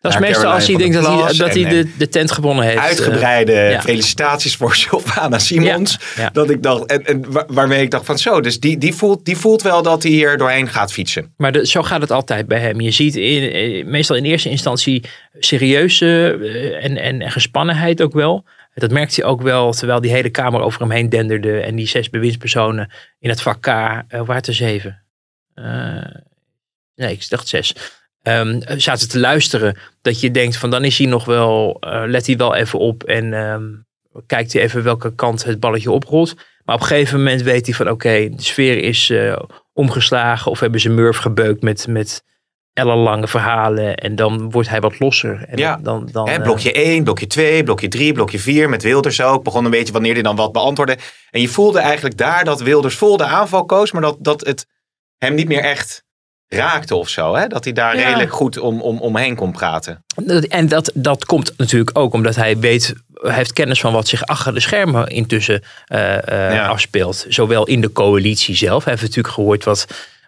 [0.00, 2.78] Dat is meestal als hij denkt dat hij, dat hij de, de tent gewonnen heeft.
[2.78, 3.80] Uitgebreide uh, ja.
[3.80, 5.98] felicitaties voor Sylvana Simons.
[6.16, 6.30] Ja, ja.
[6.32, 9.36] Dat ik dacht, en, en waarmee ik dacht van zo, dus die, die, voelt, die
[9.36, 11.32] voelt wel dat hij hier doorheen gaat fietsen.
[11.36, 12.80] Maar de, zo gaat het altijd bij hem.
[12.80, 15.04] Je ziet in, meestal in eerste instantie
[15.38, 16.38] serieuze
[16.80, 18.44] en, en, en gespannenheid ook wel.
[18.80, 21.60] Dat merkte hij ook wel terwijl die hele kamer over hem heen denderde.
[21.60, 25.02] En die zes bewindspersonen in het vak K, uh, waar te zeven?
[25.54, 26.04] Uh,
[26.94, 27.74] nee, ik dacht zes.
[28.22, 29.76] Um, zaten te luisteren.
[30.02, 33.02] Dat je denkt van dan is hij nog wel, uh, let hij wel even op.
[33.02, 33.86] En um,
[34.26, 36.34] kijkt hij even welke kant het balletje oprolt.
[36.64, 39.12] Maar op een gegeven moment weet hij van oké, de sfeer is
[39.72, 40.50] omgeslagen.
[40.50, 41.86] Of hebben ze Murph gebeukt met...
[41.86, 42.24] met
[42.76, 45.44] ellenlange verhalen en dan wordt hij wat losser.
[45.48, 49.20] En ja, dan, dan, He, blokje 1, blokje 2, blokje 3, blokje 4 met Wilders
[49.20, 49.44] ook.
[49.44, 50.98] Begon een beetje wanneer hij dan wat beantwoordde.
[51.30, 54.66] En je voelde eigenlijk daar dat Wilders vol de aanval koos, maar dat, dat het
[55.18, 56.04] hem niet meer echt
[56.48, 57.34] raakte of zo.
[57.34, 57.46] Hè?
[57.46, 58.06] Dat hij daar ja.
[58.06, 60.04] redelijk goed om, om, omheen kon praten.
[60.48, 64.26] En dat, dat komt natuurlijk ook omdat hij weet, hij heeft kennis van wat zich
[64.26, 66.66] achter de schermen intussen uh, uh, ja.
[66.66, 67.26] afspeelt.
[67.28, 68.84] Zowel in de coalitie zelf.
[68.84, 69.86] Hij heeft natuurlijk gehoord wat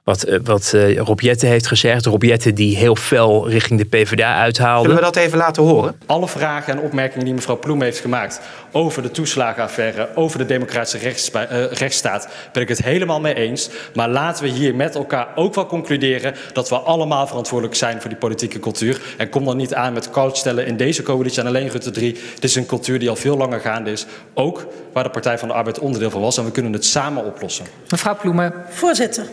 [0.08, 2.06] wat, uh, wat Rob Jette heeft gezegd.
[2.06, 4.88] Rob Jette die heel fel richting de PvdA uithaalde.
[4.88, 5.96] Zullen we dat even laten horen?
[6.06, 8.40] Alle vragen en opmerkingen die mevrouw Ploem heeft gemaakt
[8.72, 13.70] over de toeslagenaffaire, over de democratische rechts, uh, rechtsstaat, ben ik het helemaal mee eens.
[13.94, 18.10] Maar laten we hier met elkaar ook wel concluderen dat we allemaal verantwoordelijk zijn voor
[18.10, 19.00] die politieke cultuur.
[19.16, 22.12] En kom dan niet aan met stellen in deze coalitie en alleen Rutte 3.
[22.34, 24.06] Dit is een cultuur die al veel langer gaande is.
[24.34, 26.38] Ook waar de Partij van de Arbeid onderdeel van was.
[26.38, 27.66] En we kunnen het samen oplossen.
[27.90, 28.52] Mevrouw Ploemen.
[28.68, 29.24] Voorzitter.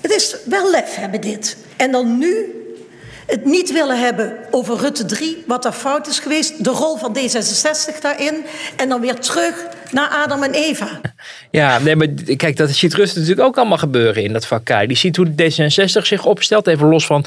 [0.00, 1.56] Het is wel lef hebben dit.
[1.76, 2.58] En dan nu
[3.28, 7.16] het niet willen hebben over Rutte 3, wat er fout is geweest, de rol van
[7.18, 8.44] D66 daarin,
[8.76, 11.00] en dan weer terug naar Adam en Eva.
[11.50, 12.06] Ja, nee, maar
[12.36, 14.86] kijk, dat ziet Rutte natuurlijk ook allemaal gebeuren in dat vak.
[14.86, 17.24] Die ziet hoe D66 zich opstelt, even los van,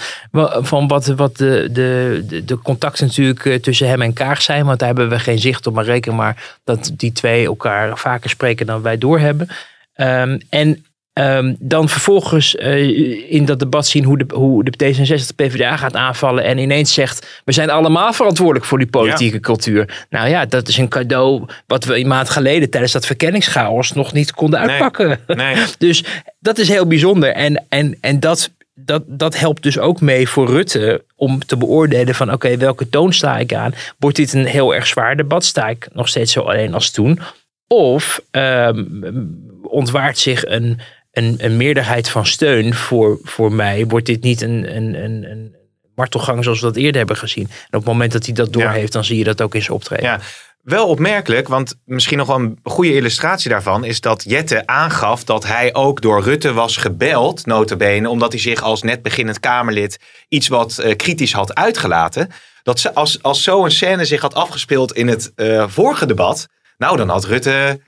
[0.62, 4.80] van wat, wat de, de, de contacten natuurlijk eh, tussen hem en Kaag zijn, want
[4.80, 8.66] daar hebben we geen zicht op, maar reken maar dat die twee elkaar vaker spreken
[8.66, 9.48] dan wij doorhebben.
[9.96, 10.86] Um, en
[11.22, 15.78] Um, dan vervolgens uh, in dat debat zien hoe de, hoe de D66 de PvdA
[15.78, 16.44] gaat aanvallen.
[16.44, 19.42] En ineens zegt, we zijn allemaal verantwoordelijk voor die politieke ja.
[19.42, 20.06] cultuur.
[20.10, 24.14] Nou ja, dat is een cadeau wat we een maand geleden tijdens dat verkenningschaos nog
[24.14, 25.20] niet konden uitpakken.
[25.28, 25.38] Nee.
[25.38, 25.66] Nee.
[25.78, 26.04] dus
[26.40, 27.30] dat is heel bijzonder.
[27.30, 32.16] En, en, en dat, dat, dat helpt dus ook mee voor Rutte om te beoordelen
[32.16, 33.74] van oké, okay, welke toon sta ik aan?
[34.00, 35.46] Wordt dit een heel erg zwaar debat?
[35.46, 37.20] Sta ik nog steeds zo alleen als toen?
[37.68, 40.80] Of um, ontwaart zich een
[41.12, 45.56] een, een meerderheid van steun voor, voor mij, wordt dit niet een, een, een, een
[45.96, 47.44] martelgang zoals we dat eerder hebben gezien.
[47.44, 48.94] En op het moment dat hij dat doorheeft, ja.
[48.94, 50.06] dan zie je dat ook in zijn optreden.
[50.06, 50.20] Ja.
[50.62, 55.48] Wel opmerkelijk, want misschien nog wel een goede illustratie daarvan is dat Jette aangaf dat
[55.48, 60.48] hij ook door Rutte was gebeld, notabene, omdat hij zich als net beginnend Kamerlid iets
[60.48, 62.30] wat uh, kritisch had uitgelaten.
[62.64, 66.48] Dat ze, als, als zo'n scène zich had afgespeeld in het uh, vorige debat,
[66.78, 67.82] nou dan had Rutte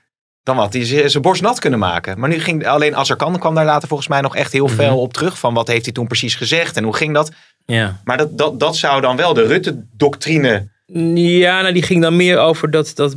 [0.44, 2.18] dan had hij zijn borst nat kunnen maken.
[2.18, 4.68] Maar nu ging alleen als er kan, kwam daar later volgens mij nog echt heel
[4.68, 5.38] veel op terug.
[5.38, 7.32] Van wat heeft hij toen precies gezegd en hoe ging dat?
[7.66, 8.00] Ja.
[8.04, 10.72] Maar dat, dat, dat zou dan wel de Rutte-doctrine.
[11.14, 13.16] Ja, nou die ging dan meer over dat, dat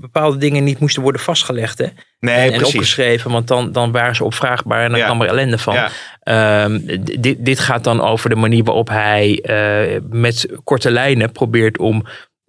[0.00, 1.78] bepaalde dingen niet moesten worden vastgelegd.
[1.78, 1.86] Hè?
[2.20, 2.60] Nee, en, precies.
[2.60, 5.04] en opgeschreven, want dan, dan waren ze opvraagbaar en dan Ja.
[5.04, 5.74] kwam er ellende van.
[5.74, 6.64] Ja.
[6.64, 6.82] Um,
[7.20, 12.06] dit, dit gaat dan over de manier waarop hij uh, met korte lijnen probeert om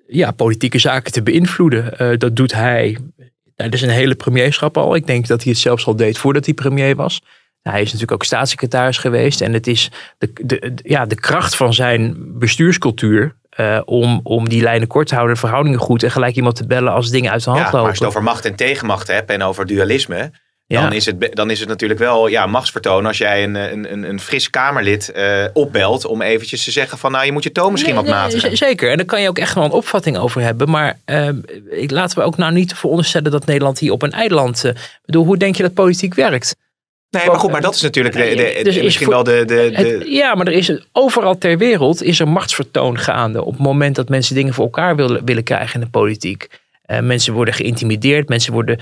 [0.07, 1.93] ja, politieke zaken te beïnvloeden.
[1.97, 2.97] Uh, dat doet hij
[3.59, 4.95] nou, dat is een hele premierschap al.
[4.95, 7.21] Ik denk dat hij het zelfs al deed voordat hij premier was.
[7.63, 9.41] Nou, hij is natuurlijk ook staatssecretaris geweest.
[9.41, 13.37] En het is de, de, ja, de kracht van zijn bestuurscultuur.
[13.59, 16.03] Uh, om, om die lijnen kort te houden, de verhoudingen goed.
[16.03, 17.79] En gelijk iemand te bellen als dingen uit de hand ja, lopen.
[17.79, 20.31] Maar als je het over macht en tegenmacht hebt en over dualisme.
[20.71, 20.81] Ja.
[20.81, 24.19] Dan, is het, dan is het natuurlijk wel ja, machtsvertoon als jij een, een, een,
[24.19, 27.93] fris Kamerlid uh, opbelt om eventjes te zeggen van nou je moet je toon misschien
[27.95, 28.47] nee, wat matigen.
[28.47, 30.69] Nee, zeker, en daar kan je ook echt wel een opvatting over hebben.
[30.69, 31.29] Maar uh,
[31.87, 34.65] laten we ook nou niet veronderstellen dat Nederland hier op een eiland...
[34.65, 34.71] Uh,
[35.05, 36.55] bedoel, hoe denk je dat politiek werkt?
[37.09, 39.45] Nee, maar goed, maar dat is natuurlijk de, de, Dus is misschien voor- wel de...
[39.45, 43.43] de, Het- ja, maar er is overal ter wereld is er machtsvertoon gaande.
[43.43, 46.47] Op het moment dat mensen dingen voor elkaar willen, willen krijgen in de politiek.
[46.81, 48.79] Eh, mensen worden geïntimideerd, mensen worden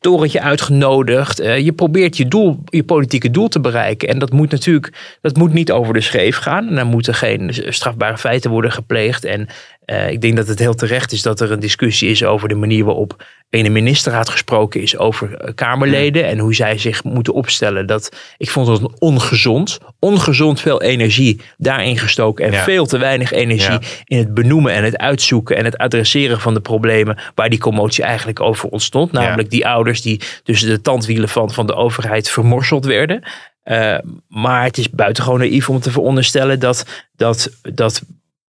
[0.00, 1.40] torentje uitgenodigd.
[1.40, 4.08] Eh, je probeert je, doel, je politieke doel te bereiken.
[4.08, 6.76] En dat moet natuurlijk dat moet niet over de scheef gaan.
[6.78, 9.24] En moeten geen strafbare feiten worden gepleegd.
[9.24, 9.48] En
[9.84, 12.54] eh, ik denk dat het heel terecht is dat er een discussie is over de
[12.54, 16.24] manier waarop in de ministerraad gesproken is over eh, Kamerleden.
[16.26, 17.86] En hoe zij zich moeten opstellen.
[17.86, 19.78] Dat, ik vond het ongezond.
[19.98, 22.44] Ongezond veel energie daarin gestoken.
[22.44, 22.62] En Ja.
[22.62, 23.80] veel te weinig energie Ja.
[24.04, 28.04] in het benoemen en het uitzoeken en het adresseren van de problemen waar die commotie
[28.04, 29.12] eigenlijk over ontstond.
[29.12, 33.22] Namelijk die ouders die tussen de tandwielen van, van de overheid vermorseld werden.
[33.64, 38.02] Uh, maar het is buitengewoon naïef om te veronderstellen dat, dat, dat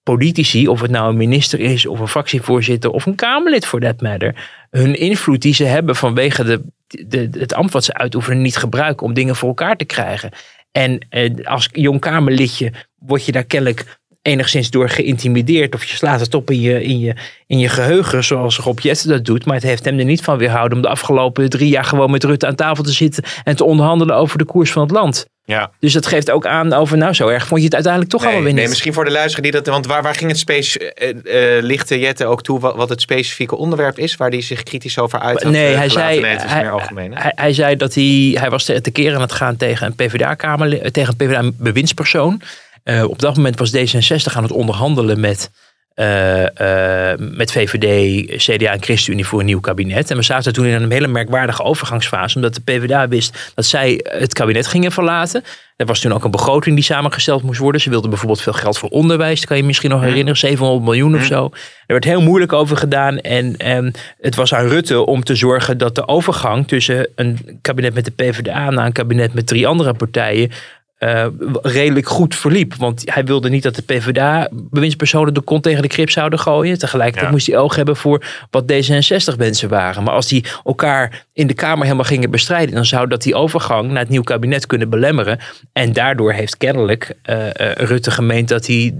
[0.03, 4.01] politici, of het nou een minister is of een fractievoorzitter of een Kamerlid voor that
[4.01, 4.35] matter,
[4.69, 6.61] hun invloed die ze hebben vanwege de,
[7.07, 10.31] de, het ambt wat ze uitoefenen niet gebruiken om dingen voor elkaar te krijgen.
[10.71, 15.75] En eh, als jong Kamerlidje word je daar kennelijk enigszins door geïntimideerd.
[15.75, 17.13] Of je slaat het op in je, in je,
[17.47, 19.45] in je geheugen, zoals Rob Jette dat doet.
[19.45, 22.23] Maar het heeft hem er niet van weerhouden om de afgelopen drie jaar gewoon met
[22.23, 25.25] Rutte aan tafel te zitten en te onderhandelen over de koers van het land.
[25.45, 25.71] ja.
[25.79, 28.29] Dus dat geeft ook aan over, nou zo erg vond je het uiteindelijk toch Nee,
[28.31, 29.65] allemaal weer nee, misschien voor de luisteraar die dat...
[29.67, 30.93] Want waar, waar ging het space...
[30.93, 34.15] eh eh, lichtte Jette ook toe wat, wat het specifieke onderwerp is...
[34.15, 37.13] waar hij zich kritisch over uit had Nee, eh, hij zei, Nee, hij, meer algemeen.
[37.13, 37.21] hè?
[37.21, 39.95] hij, hij zei dat hij, hij was te, te keren aan het gaan tegen een
[39.95, 42.41] PvdA-kamer, tegen een PvdA-bewindspersoon.
[42.89, 45.51] Uh, op dat moment was D66 aan het onderhandelen met,
[45.95, 50.11] uh, uh, met VVD, CDA en ChristenUnie voor een nieuw kabinet.
[50.11, 53.99] En we zaten toen in een hele merkwaardige overgangsfase, omdat de PvdA wist dat zij
[54.03, 55.43] het kabinet gingen verlaten.
[55.75, 57.81] Er was toen ook een begroting die samengesteld moest worden.
[57.81, 59.39] Ze wilden bijvoorbeeld veel geld voor onderwijs.
[59.39, 60.37] Dat kan je misschien nog herinneren.
[60.37, 61.45] 700 miljoen of zo.
[61.45, 61.51] Er
[61.87, 63.19] werd heel moeilijk over gedaan.
[63.19, 67.93] En, en het was aan Rutte om te zorgen dat de overgang tussen een kabinet
[67.93, 70.51] met de PvdA naar een kabinet met drie andere partijen
[70.99, 71.25] uh,
[71.61, 72.75] redelijk goed verliep.
[72.75, 76.79] Want hij wilde niet dat de PvdA-bewindspersonen de kont tegen de krip zouden gooien.
[76.79, 80.03] Tegelijkertijd moest hij oog hebben voor wat D66-mensen waren.
[80.03, 83.91] Maar als die elkaar in de Kamer helemaal gingen bestrijden, dan zou dat die overgang
[83.91, 85.39] naar het nieuw kabinet kunnen belemmeren.
[85.73, 88.93] En daardoor heeft kennelijk uh, uh, Rutte gemeend dat hij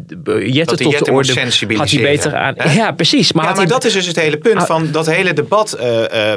[0.46, 1.34] Jette tot de orde
[1.76, 2.56] had hij beter aan.
[2.74, 3.34] Ja, precies.
[3.34, 4.66] Maar, ja, maar dat is dus het hele punt ah.
[4.66, 5.78] van dat hele debat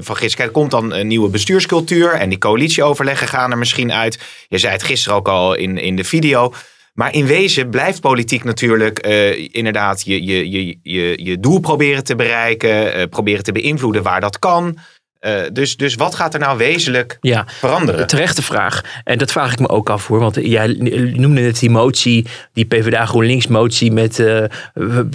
[0.01, 0.47] van gisteren.
[0.47, 4.19] Er komt dan een nieuwe bestuurscultuur en die coalitieoverleggen gaan er misschien uit.
[4.49, 6.53] Je zei het gisteren ook al in, in de video.
[6.95, 12.05] Maar in wezen blijft politiek natuurlijk uh, inderdaad je, je, je, je, je doel proberen
[12.05, 14.79] te bereiken, uh, proberen te beïnvloeden waar dat kan.
[15.27, 18.07] Uh, dus, dus wat gaat er nou wezenlijk ja, veranderen?
[18.07, 18.81] Terechte vraag.
[19.05, 20.19] En dat vraag ik me ook af hoor.
[20.19, 20.67] Want jij
[21.15, 24.45] noemde net die motie, die PvdA GroenLinks motie met uh,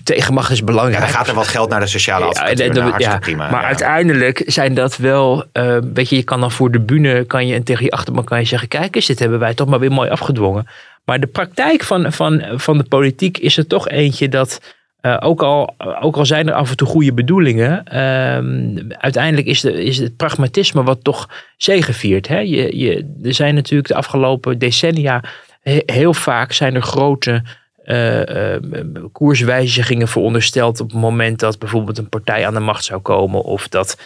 [0.04, 1.00] tegenmacht is belangrijk.
[1.00, 2.76] Ja, dan gaat er wat geld naar de sociale advocatuur.
[2.76, 3.50] Ja, nou, ja, prima.
[3.50, 7.48] Maar uiteindelijk zijn dat wel, uh, weet je, je kan dan voor de bühne kan
[7.48, 9.80] je, en tegen je achterban kan je zeggen, kijk eens, dit hebben wij toch maar
[9.80, 10.68] weer mooi afgedwongen.
[11.06, 14.76] Maar de praktijk van, van, van de politiek is er toch eentje dat
[15.08, 19.62] uh, ook, al, ook al zijn er af en toe goede bedoelingen, uh, uiteindelijk is,
[19.62, 22.28] de, is het pragmatisme wat toch zegeviert.
[22.28, 22.40] Hè?
[22.40, 25.24] Je, je, er zijn natuurlijk de afgelopen decennia
[25.86, 27.44] heel vaak zijn er grote
[27.86, 28.56] uh,
[29.12, 33.68] koerswijzigingen verondersteld op het moment dat bijvoorbeeld een partij aan de macht zou komen of
[33.68, 33.98] dat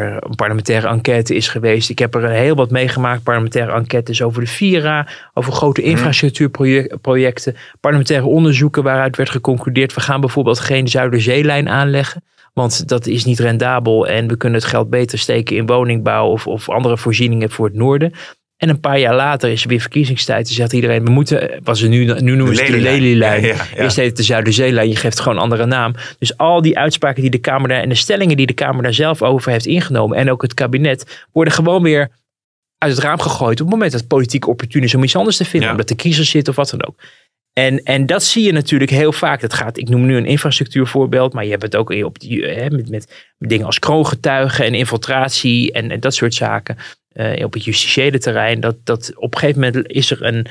[0.00, 1.90] er een parlementaire enquête is geweest.
[1.90, 3.22] Ik heb er heel wat meegemaakt.
[3.22, 5.90] Parlementaire enquêtes over de Vira, over grote mhm.
[5.90, 12.22] infrastructuurprojecten, parlementaire onderzoeken waaruit werd geconcludeerd: we gaan bijvoorbeeld geen Zuiderzeelijn aanleggen.
[12.52, 16.46] Want dat is niet rendabel en we kunnen het geld beter steken in woningbouw of,
[16.46, 18.12] of andere voorzieningen voor het noorden.
[18.60, 20.46] En een paar jaar later is er weer verkiezingstijd.
[20.46, 23.42] Dan zegt iedereen, we moeten, was er nu, nu noemen ze de Lelylijn.
[23.42, 25.94] Ja, ja, Eerst heet het de Zuiderzeelijn, je geeft gewoon een andere naam.
[26.18, 28.94] Dus al die uitspraken die de Kamer daar en de stellingen die de Kamer daar
[28.94, 30.16] zelf over heeft ingenomen.
[30.16, 32.10] En ook het kabinet, worden gewoon weer
[32.78, 33.60] uit het raam gegooid.
[33.60, 35.70] Op het moment dat politiek opportun is om iets anders te vinden.
[35.70, 36.94] Omdat de kiezer zit of wat dan ook.
[37.60, 39.40] En, en dat zie je natuurlijk heel vaak.
[39.40, 42.88] Dat gaat, ik noem nu een infrastructuurvoorbeeld, maar je hebt het ook op hè, met,
[42.88, 46.76] met, dingen als kroongetuigen en infiltratie en, dat soort zaken.
[47.12, 48.60] Uh, op het justitiële terrein.
[48.60, 50.46] Dat, dat op een gegeven moment is er een,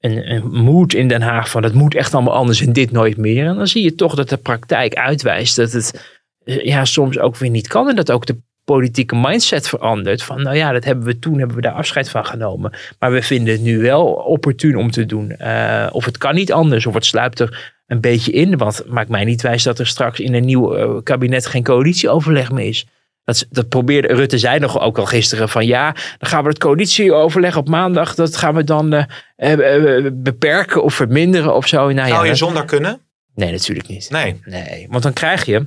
[0.00, 3.16] een, een moed in Den Haag van het moet echt allemaal anders en dit nooit
[3.16, 3.46] meer.
[3.46, 7.36] En dan zie je toch dat de praktijk uitwijst dat het eh, ja, soms ook
[7.36, 7.88] weer niet kan.
[7.88, 10.22] En dat ook de politieke mindset verandert.
[10.22, 12.72] Van nou ja, dat hebben we toen, hebben we daar afscheid van genomen.
[12.98, 15.34] Maar we vinden het nu wel opportun om te doen.
[15.40, 18.56] Uh, of het kan niet anders, of het sluipt er een beetje in.
[18.56, 22.68] Want maakt mij niet wijs dat er straks in een nieuw kabinet geen coalitieoverleg meer
[22.68, 22.86] is.
[23.24, 26.58] Dat, dat probeerde Rutte zei nog ook al gisteren van ja, dan gaan we het
[26.58, 29.04] coalitieoverleg op maandag, dat gaan we dan uh,
[29.36, 31.92] uh, beperken of verminderen of zo.
[31.92, 33.00] Nou, Zou je zonder kunnen?
[33.34, 34.10] Nee, natuurlijk niet.
[34.10, 34.40] Nee.
[34.44, 34.86] nee.
[34.90, 35.66] Want dan krijg je,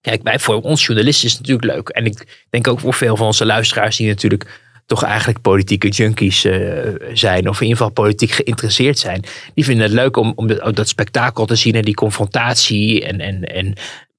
[0.00, 1.88] kijk, wij voor ons journalisten is het natuurlijk leuk.
[1.88, 6.44] En ik denk ook voor veel van onze luisteraars die natuurlijk toch eigenlijk politieke junkies
[6.44, 7.48] uh, zijn.
[7.48, 9.24] Of in ieder geval politiek geïnteresseerd zijn.
[9.54, 13.04] Die vinden het leuk om, om dat, dat spektakel te zien en die confrontatie.
[13.04, 13.74] En, en, en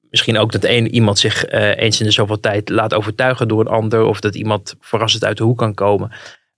[0.09, 3.59] misschien ook dat een, iemand zich uh, eens in de zoveel tijd laat overtuigen door
[3.59, 4.03] een ander.
[4.03, 6.11] Of dat iemand verrassend uit de hoek kan komen.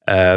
[0.05, 0.35] Uh,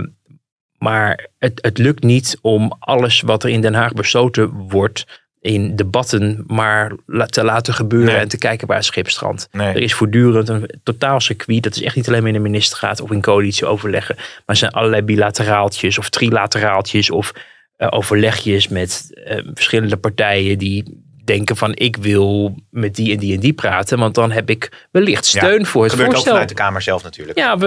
[0.78, 5.76] maar het, het lukt niet om alles wat er in Den Haag besloten wordt in
[5.76, 6.92] debatten maar
[7.26, 9.48] te laten gebeuren en te kijken waar het schip strandt.
[9.52, 11.62] Er is voortdurend een totaal circuit.
[11.62, 14.14] Dat is echt niet alleen maar in de ministerraad of in coalitie overleggen.
[14.16, 17.32] Maar er zijn allerlei bilateraaltjes of trilateraaltjes of
[17.78, 23.34] uh, overlegjes met uh, verschillende partijen die denken van ik wil met die en die
[23.34, 23.98] en die praten.
[23.98, 26.32] Want dan heb ik wellicht steun voor het gebeurt voorstel.
[26.32, 27.38] ook vanuit de Kamer zelf natuurlijk.
[27.38, 27.58] Ja,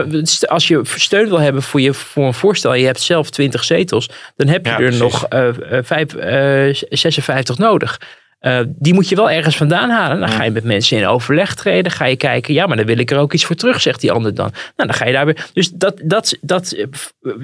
[0.48, 3.63] als je steun wil hebben voor, je, voor een voorstel en je hebt zelf 20
[3.63, 4.10] zetels.
[4.36, 5.50] Dan heb je er nog uh,
[5.82, 8.00] vijf, uh, 56 nodig.
[8.41, 10.19] Uh, die moet je wel ergens vandaan halen.
[10.19, 11.91] Dan ga je met mensen in overleg treden.
[11.91, 14.12] Ga je kijken, ja, maar dan wil ik er ook iets voor terug, zegt die
[14.12, 14.52] ander dan.
[14.52, 15.50] Nou, dan ga je daar weer.
[15.54, 16.76] Dus dat, dat, dat,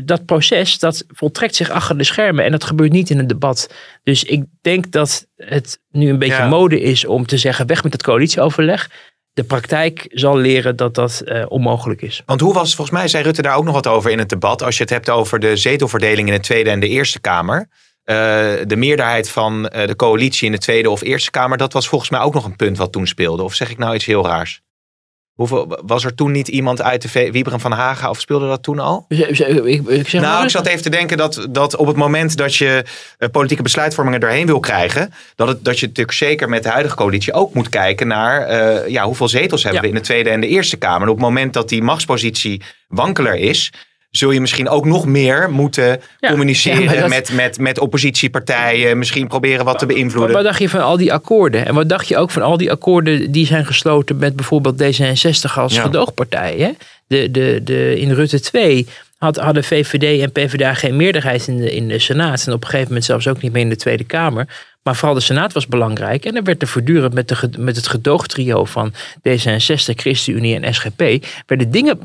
[0.04, 2.46] dat proces, dat voltrekt zich achter de schermen.
[2.46, 3.74] En dat gebeurt niet in een debat.
[4.04, 7.94] Dus ik denk dat het nu een beetje mode is om te zeggen, weg met
[7.94, 8.90] het coalitieoverleg.
[9.34, 12.22] De praktijk zal leren dat dat uh, onmogelijk is.
[12.26, 14.64] Want hoe was, volgens mij zei Rutte daar ook nog wat over in het debat.
[14.64, 17.68] Als je het hebt over de zetelverdeling in de Tweede en de Eerste Kamer.
[18.06, 18.16] Uh,
[18.66, 22.10] de meerderheid van uh, de coalitie in de Tweede of Eerste Kamer, dat was volgens
[22.10, 23.44] mij ook nog een punt wat toen speelde.
[23.44, 24.62] Of zeg ik nou iets heel raars?
[25.34, 28.80] Hoeveel, was er toen niet iemand uit de Wieberen van Haga of speelde dat toen
[28.80, 29.06] al?
[29.08, 32.56] Ik, ik zeg nou, ik zat even te denken dat, dat op het moment dat
[32.56, 32.84] je
[33.20, 36.96] uh, politieke besluitvormingen doorheen wil krijgen, dat, het, dat je natuurlijk zeker met de huidige
[36.96, 40.48] coalitie ook moet kijken naar ja, hoeveel zetels hebben we in de Tweede en de
[40.48, 41.02] Eerste Kamer.
[41.02, 43.72] En op het moment dat die machtspositie wankeler is,
[44.18, 48.98] zul je misschien ook nog meer moeten communiceren met, met, met oppositiepartijen.
[48.98, 50.36] Misschien proberen wat te beïnvloeden.
[50.36, 51.66] Wat, dacht je van al die akkoorden?
[51.66, 55.54] En wat dacht je ook van al die akkoorden die zijn gesloten met bijvoorbeeld D66
[55.56, 56.56] als gedoogpartij?
[56.58, 56.72] Hè?
[57.08, 61.76] De, de, de, in Rutte 2 had, hadden VVD en PvdA geen meerderheid in de,
[61.76, 62.48] in de Senaat.
[62.48, 64.48] En op een gegeven moment zelfs ook niet meer in de Tweede Kamer.
[64.84, 66.26] Maar vooral de Senaat was belangrijk.
[66.26, 68.94] En er werd er voortdurend met, de, met het gedoogtrio van
[69.30, 71.26] D66, ChristenUnie en SGP...
[71.46, 72.00] werden dingen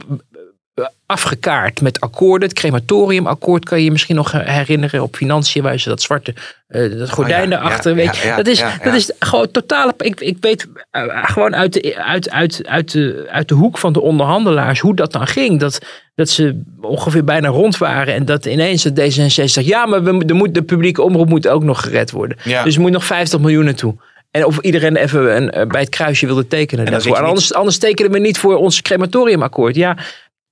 [1.06, 2.48] afgekaart met akkoorden.
[2.48, 6.34] Het crematoriumakkoord kan je je misschien nog herinneren op financiën, waar ze dat zwarte
[6.68, 7.94] uh, dat gordijn oh erachter.
[7.94, 8.32] weet je.
[8.36, 9.92] dat, is, dat is gewoon totaal.
[9.98, 13.92] Ik, ik weet uh, gewoon uit de, uit, uit, uit, de, uit de hoek van
[13.92, 15.60] de onderhandelaars hoe dat dan ging.
[15.60, 15.78] Dat,
[16.14, 20.34] dat ze ongeveer bijna rond waren en dat ineens het D66 ja, maar we, de,
[20.34, 22.36] moet, de publieke omroep moet ook nog gered worden.
[22.64, 23.94] Dus er moet nog 50 miljoen naartoe.
[24.30, 26.86] En of iedereen even een, eh, bij het kruisje wilde tekenen.
[26.86, 29.74] En, en anders, anders tekenen we niet voor ons crematoriumakkoord.
[29.74, 29.96] Ja,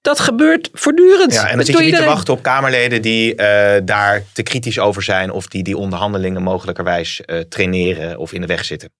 [0.07, 1.33] dat gebeurt voortdurend.
[1.33, 3.37] Ja, en dan zit je niet te wachten op Kamerleden die uh,
[3.85, 5.31] daar te kritisch over zijn.
[5.31, 8.90] Of die die onderhandelingen mogelijkerwijs uh, traineren of in de weg zitten.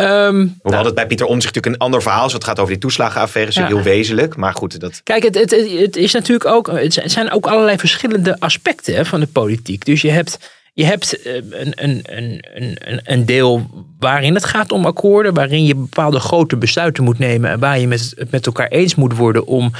[0.00, 2.32] Um, nou, het bij Pieter Omtzigt natuurlijk een ander verhaal is.
[2.32, 3.50] Het gaat over die toeslagenaffaire.
[3.50, 3.66] is ja.
[3.66, 4.36] heel wezenlijk.
[4.36, 5.00] Maar goed, dat...
[5.02, 6.66] Kijk, het, het, het, is natuurlijk ook...
[6.66, 9.84] Het zijn ook allerlei verschillende aspecten hè, van de politiek.
[9.84, 10.62] Dus je hebt...
[10.76, 13.66] Je hebt eh, een, een, een, een, een deel
[13.98, 17.88] waarin het gaat om akkoorden, waarin je bepaalde grote besluiten moet nemen en waar je
[17.88, 19.72] met, het met elkaar eens moet worden om,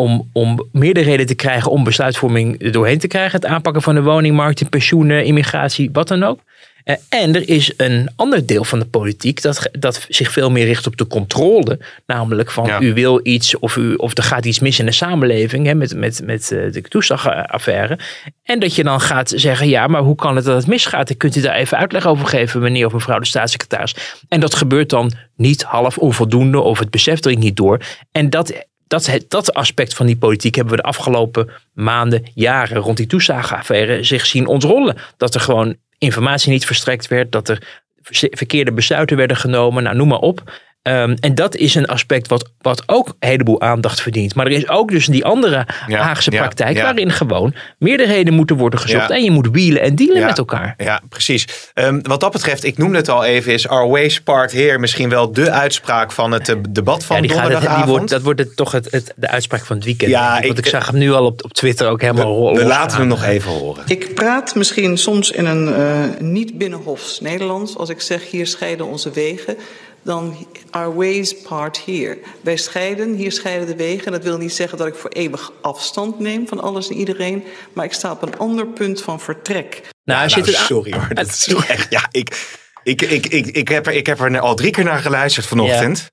[0.00, 3.40] om, om meerderheden te krijgen om besluitvorming doorheen te krijgen.
[3.40, 6.40] Het aanpakken van de woningmarkt, pensioenen, immigratie, wat dan ook.
[6.84, 10.64] Eh, en er is een ander deel van de politiek dat, dat zich veel meer
[10.64, 11.78] richt op de controle.
[12.06, 15.66] Namelijk van u wil iets of, u, of er gaat iets mis in de samenleving
[15.66, 17.98] hè, met, met, met eh, de toeslagaffaire.
[18.42, 21.16] En dat je dan gaat zeggen, ja, maar hoe kan het dat het misgaat?
[21.16, 23.94] kunt u daar even uitleg over geven, meneer of mevrouw de staatssecretaris.
[24.28, 27.80] En dat gebeurt dan niet half onvoldoende of het beseft er niet door.
[28.12, 28.52] En dat
[28.90, 34.04] dat, dat aspect van die politiek hebben we de afgelopen maanden, jaren rond die toeslagenaffaire
[34.04, 34.96] zich zien ontrollen.
[35.16, 37.82] Dat er gewoon informatie niet verstrekt werd, dat er
[38.30, 40.52] verkeerde besluiten werden genomen, nou noem maar op.
[40.82, 44.34] Um, en dat is een aspect wat, wat ook een heleboel aandacht verdient.
[44.34, 49.10] Maar er is ook dus die andere Haagse praktijk, waarin gewoon meerderheden moeten worden gezocht.
[49.10, 50.74] En je moet wielen en dealen met elkaar.
[50.78, 51.46] Ja, precies.
[51.74, 55.08] Um, wat dat betreft, ik noemde het al even, is Our Ways Part Here misschien
[55.08, 57.84] wel de uitspraak van het uh, debat van die donderdagavond.
[57.84, 60.10] die wordt, dat wordt het, toch het, het, de uitspraak van het weekend.
[60.10, 62.62] Ja, ik, want ik zag hem nu al op, op Twitter ook helemaal rollen.
[62.62, 63.82] We laten hem nog even horen.
[63.86, 68.86] Ik praat misschien soms in een uh, niet binnenhofs Nederlands als ik zeg hier scheiden
[68.86, 69.56] onze wegen
[70.02, 72.18] dan our ways part here.
[72.40, 74.06] Wij scheiden, hier scheiden de wegen.
[74.06, 77.44] En dat wil niet zeggen dat ik voor eeuwig afstand neem van alles en iedereen.
[77.72, 79.80] Maar ik sta op een ander punt van vertrek.
[80.04, 81.08] Nou, nou sorry hoor.
[81.14, 84.54] Dat is echt, ja, ik, ik, ik, ik, ik, heb er, ik heb er al
[84.54, 85.98] drie keer naar geluisterd vanochtend.
[85.98, 86.08] Ja.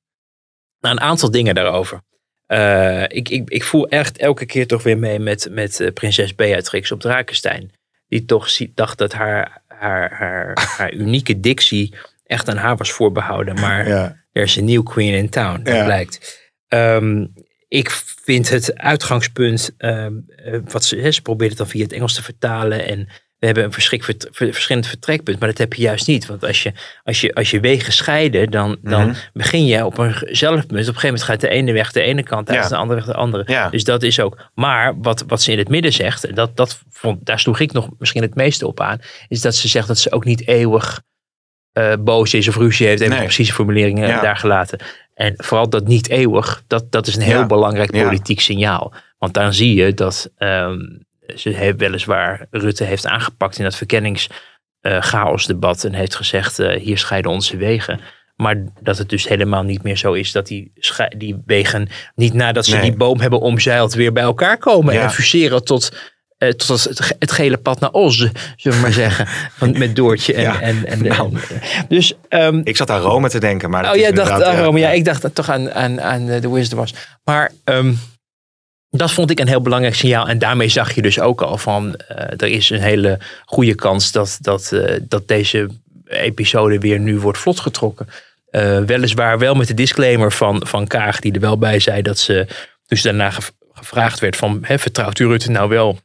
[0.80, 2.02] Nou, een aantal dingen daarover.
[2.47, 6.36] Uh, ik, ik, ik voel echt elke keer toch weer mee met, met uh, prinses
[6.36, 7.71] Beatrix op Drakenstein.
[8.08, 11.93] Die toch dacht dat haar, haar, haar, haar unieke dictie
[12.28, 13.60] echt aan haar was voorbehouden.
[13.60, 13.88] Maar
[14.32, 16.46] er is een nieuw queen in town, dat blijkt.
[16.68, 17.26] Ehm,
[17.68, 17.90] ik
[18.24, 22.24] vind het uitgangspunt, ehm, eh, wat ze, ze probeert het dan via het Engels te
[22.24, 23.08] vertalen en
[23.40, 26.26] we hebben een verschillend vertrekpunt, maar dat heb je juist niet.
[26.26, 29.18] Want als je, als je, als je wegen scheiden, dan, dan mhm.
[29.34, 30.72] begin je op een zelf punt.
[30.72, 33.10] Op een gegeven moment gaat de ene weg de ene kant uit, de andere weg
[33.10, 33.70] de andere.
[33.70, 34.50] Dus dat is ook.
[34.54, 37.90] Maar wat, wat ze in het midden zegt, dat, dat vond, daar sloeg ik nog
[38.00, 41.02] misschien het meeste op aan, is dat ze zegt dat ze ook niet eeuwig
[41.78, 43.02] uh, boos is of ruzie heeft.
[43.02, 43.24] Even nee.
[43.24, 44.80] precieze formuleringen daar gelaten.
[45.13, 48.94] En vooral dat niet eeuwig, dat, dat is een heel belangrijk politiek signaal.
[49.18, 55.78] Want dan zie je dat um, ze heeft weliswaar Rutte heeft aangepakt in dat verkenningschaosdebat
[55.78, 58.00] uh, en heeft gezegd uh, hier scheiden onze wegen.
[58.36, 60.72] Maar dat het dus helemaal niet meer zo is dat die,
[61.18, 65.63] die wegen niet nadat ze die boom hebben omzeild weer bij elkaar komen en fuseren
[65.63, 68.17] tot uh, tot het, het, gele pad naar Os,
[68.56, 69.28] zullen we maar zeggen.
[69.58, 70.41] Van, met Doortje en...
[70.41, 71.38] Ja, en, en, nou,
[71.88, 73.69] dus, um, ik zat aan Rome te denken.
[73.69, 74.80] Maar oh, jij dacht aan Rome.
[74.80, 76.93] Ja, ik dacht toch aan, aan, aan de Wisdom was.
[77.23, 78.00] Maar um,
[78.89, 80.28] dat vond ik een heel belangrijk signaal.
[80.28, 82.00] En daarmee zag je dus ook al van...
[82.12, 85.69] Uh, er is een hele goede kans dat, dat, uh, dat deze
[86.06, 88.08] episode weer nu wordt vlotgetrokken.
[88.52, 92.17] Uh, weliswaar wel met de disclaimer van, van Kaag, die er wel bij zei dat
[92.17, 92.47] ze
[92.88, 93.32] dus daarna
[93.73, 96.00] gevraagd werd van, hè, vertrouwt u Rutte nou wel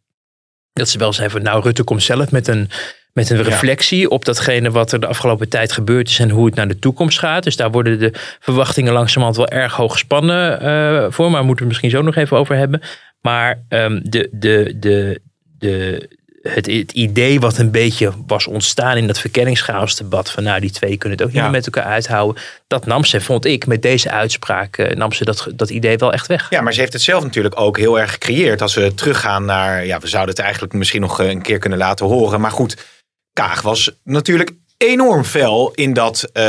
[0.73, 2.69] dat ze wel zei van nou Rutte komt zelf met een,
[3.13, 6.55] met een reflectie op datgene wat er de afgelopen tijd gebeurd is en hoe het
[6.55, 7.43] naar de toekomst gaat.
[7.43, 11.31] Dus daar worden de verwachtingen langzamerhand wel erg hoog gespannen uh, voor.
[11.31, 12.83] Maar moeten we misschien zo nog even over hebben.
[13.21, 15.21] Maar um, de, de, de,
[15.59, 16.09] de,
[16.43, 20.31] het, het, idee wat een beetje was ontstaan in dat verkenningschaosdebat.
[20.31, 22.43] Van nou, die twee kunnen het ook niet meer met elkaar uithouden.
[22.67, 26.13] Dat nam ze, vond ik, met deze uitspraak, uh, nam ze dat, dat idee wel
[26.13, 26.47] echt weg.
[26.51, 28.63] Ja, maar ze heeft het zelf natuurlijk ook heel erg gecreëerd.
[28.63, 32.07] Als we teruggaan naar, ja, we zouden het eigenlijk misschien nog een keer kunnen laten
[32.07, 32.41] horen.
[32.41, 32.77] Maar goed,
[33.33, 34.51] Kaag was natuurlijk
[34.83, 36.43] enorm fel in dat uh,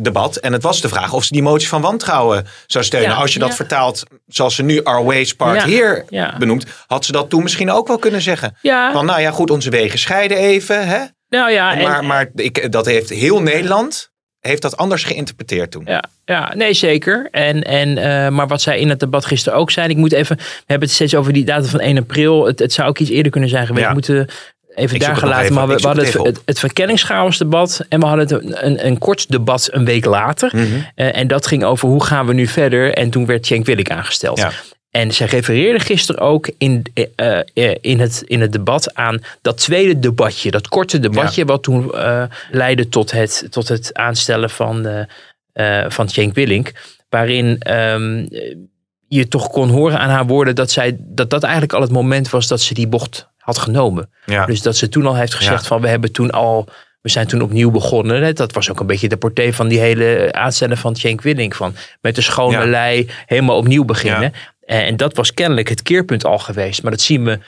[0.00, 0.36] debat.
[0.36, 3.16] En het was de vraag of ze die motie van wantrouwen zou steunen.
[3.16, 6.04] Als je dat vertaalt zoals ze nu Our Ways Part hier
[6.38, 8.56] benoemt, had ze dat toen misschien ook wel kunnen zeggen.
[8.92, 10.88] Van nou ja, goed, onze wegen scheiden even.
[10.88, 11.04] Hè?
[11.28, 14.10] Nou ja, maar en, maar ik, dat heeft heel Nederland
[14.40, 15.82] heeft dat anders geïnterpreteerd toen.
[15.86, 17.28] Ja, ja nee zeker.
[17.30, 19.90] En, en, uh, maar wat zij in het debat gisteren ook zijn.
[19.90, 22.46] Ik moet even, we hebben het steeds over die datum van 1 april.
[22.46, 23.86] Het, het zou ook iets eerder kunnen zijn geweest.
[23.86, 24.28] We moeten
[24.80, 25.54] even daar gelaten.
[25.54, 26.14] maar we, we hadden het,
[26.44, 26.60] het,
[27.88, 30.50] en we hadden een, een kort debat een week later.
[30.54, 30.86] Mm -hmm.
[30.96, 32.94] uh, en dat ging over hoe gaan we nu verder.
[32.94, 34.38] En toen werd Cenk Willink aangesteld.
[34.38, 34.50] Ja.
[34.90, 37.40] En zij refereerde gisteren ook in, uh,
[37.80, 42.22] in, het, in het debat aan dat tweede debatje, dat korte debatje, wat toen uh,
[42.50, 44.86] leidde tot het, tot het aanstellen van,
[45.54, 46.72] uh, van Cenk Willink.
[47.08, 48.28] Waarin um,
[49.08, 52.30] je toch kon horen aan haar woorden dat, zij, dat dat eigenlijk al het moment
[52.30, 54.10] was dat ze die bocht had genomen.
[54.26, 54.46] Ja.
[54.46, 55.68] Dus dat ze toen al heeft gezegd ja.
[55.68, 56.68] van we hebben toen al,
[57.00, 58.34] we zijn toen opnieuw begonnen.
[58.34, 61.54] Dat was ook een beetje de portée van die hele aanstellen van Cenk Willink.
[61.54, 62.66] Van met de schone ja.
[62.66, 64.32] lei helemaal opnieuw beginnen.
[64.64, 66.82] En dat was kennelijk het keerpunt al geweest.
[66.82, 67.38] Maar dat zien we.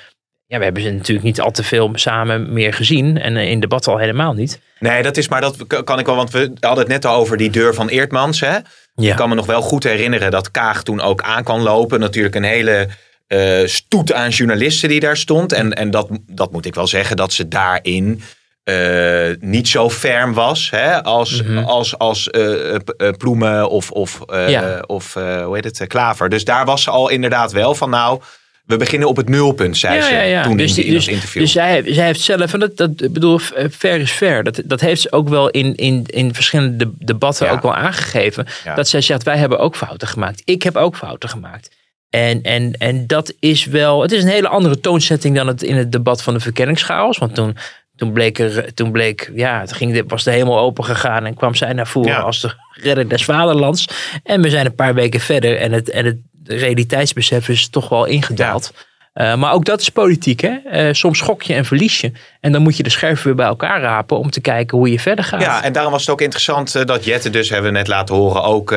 [0.46, 3.20] Ja, we hebben ze natuurlijk niet al te veel samen meer gezien.
[3.20, 4.60] En in debat al helemaal niet.
[4.78, 6.16] Nee, dat is maar dat kan ik wel.
[6.16, 8.40] Want we hadden het net al over die deur van Eertmans.
[8.40, 8.56] Hè?
[8.94, 9.10] Ja.
[9.10, 12.00] Ik kan me nog wel goed herinneren dat Kaag toen ook aan kan lopen.
[12.00, 12.88] Natuurlijk een hele
[13.32, 15.52] uh, stoet aan journalisten die daar stond.
[15.52, 18.22] En, en dat, dat moet ik wel zeggen, dat ze daarin.
[18.64, 21.64] Uh, niet zo ferm was hè, als, mm -hmm.
[21.64, 22.76] als, als uh,
[23.18, 24.82] Ploemen of, of, ja.
[24.86, 26.28] of hoe heet het, Klaver.
[26.28, 28.20] Dus daar was ze al inderdaad wel van nou,
[28.66, 31.42] we beginnen op het nulpunt, zei ja, ze ja, toen dus, in, in dus, interview.
[31.42, 33.38] Dus zij, zij heeft zelf, en dat, dat ik bedoel,
[33.70, 34.44] fair is fair.
[34.44, 38.46] Dat, dat heeft ze ook wel in, in, in verschillende debatten ook wel aangegeven.
[38.74, 40.42] Dat zij zegt, wij hebben ook fouten gemaakt.
[40.44, 41.70] Ik heb ook fouten gemaakt.
[42.12, 45.76] En, en, en dat is wel, het is een hele andere toonzetting dan het in
[45.76, 47.18] het debat van de verkenningschaos.
[47.18, 47.56] Want toen,
[47.96, 51.54] toen bleek er, toen bleek, ja, het ging, was de hemel open gegaan en kwam
[51.54, 52.18] zij naar voren ja.
[52.18, 53.88] als de redder des vaderlands.
[54.24, 58.04] En we zijn een paar weken verder en het, en het realiteitsbesef is toch wel
[58.04, 58.72] ingedaald.
[58.74, 58.80] Ja.
[59.14, 60.40] Uh, maar ook dat is politiek.
[60.40, 60.86] Hè?
[60.86, 62.12] Uh, soms schok je en verlies je.
[62.40, 65.00] En dan moet je de scherven weer bij elkaar rapen om te kijken hoe je
[65.00, 65.40] verder gaat.
[65.40, 68.14] Ja, en daarom was het ook interessant uh, dat Jette, dus hebben we net laten
[68.14, 68.70] horen, ook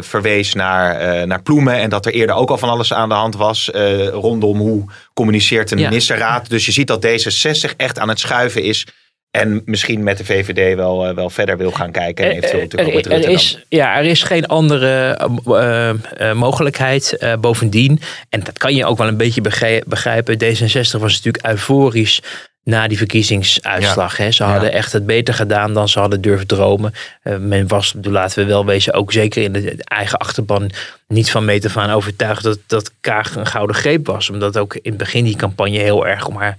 [0.00, 1.74] verwees naar, naar Ploemen.
[1.74, 3.70] En dat er eerder ook al van alles aan de hand was
[4.12, 4.84] rondom hoe
[5.14, 6.42] communiceert de ministerraad.
[6.42, 6.48] Ja.
[6.48, 8.86] Dus je ziet dat D66 echt aan het schuiven is
[9.30, 12.24] en misschien met de VVD wel, uh, wel verder wil gaan kijken.
[12.24, 15.90] En eventueel natuurlijk er, ook met Rutte er is, Ja, er is geen andere uh,
[16.20, 17.36] uh, mogelijkheid.
[17.40, 19.40] bovendien, en dat kan je ook wel een beetje
[19.86, 20.38] begrijpen.
[20.44, 22.22] D66 was natuurlijk euforisch
[22.64, 24.16] na die verkiezingsuitslag.
[24.16, 24.24] Ja.
[24.24, 24.30] Hè.
[24.30, 24.76] Ze hadden ja.
[24.76, 26.92] echt het beter gedaan dan ze hadden durven dromen.
[27.38, 30.70] men was, laten we wel wezen, ook zeker in de eigen achterban
[31.06, 34.30] niet van meet af aan overtuigd dat, dat Kaag een gouden greep was.
[34.30, 36.58] Omdat ook in het begin die campagne heel erg om haar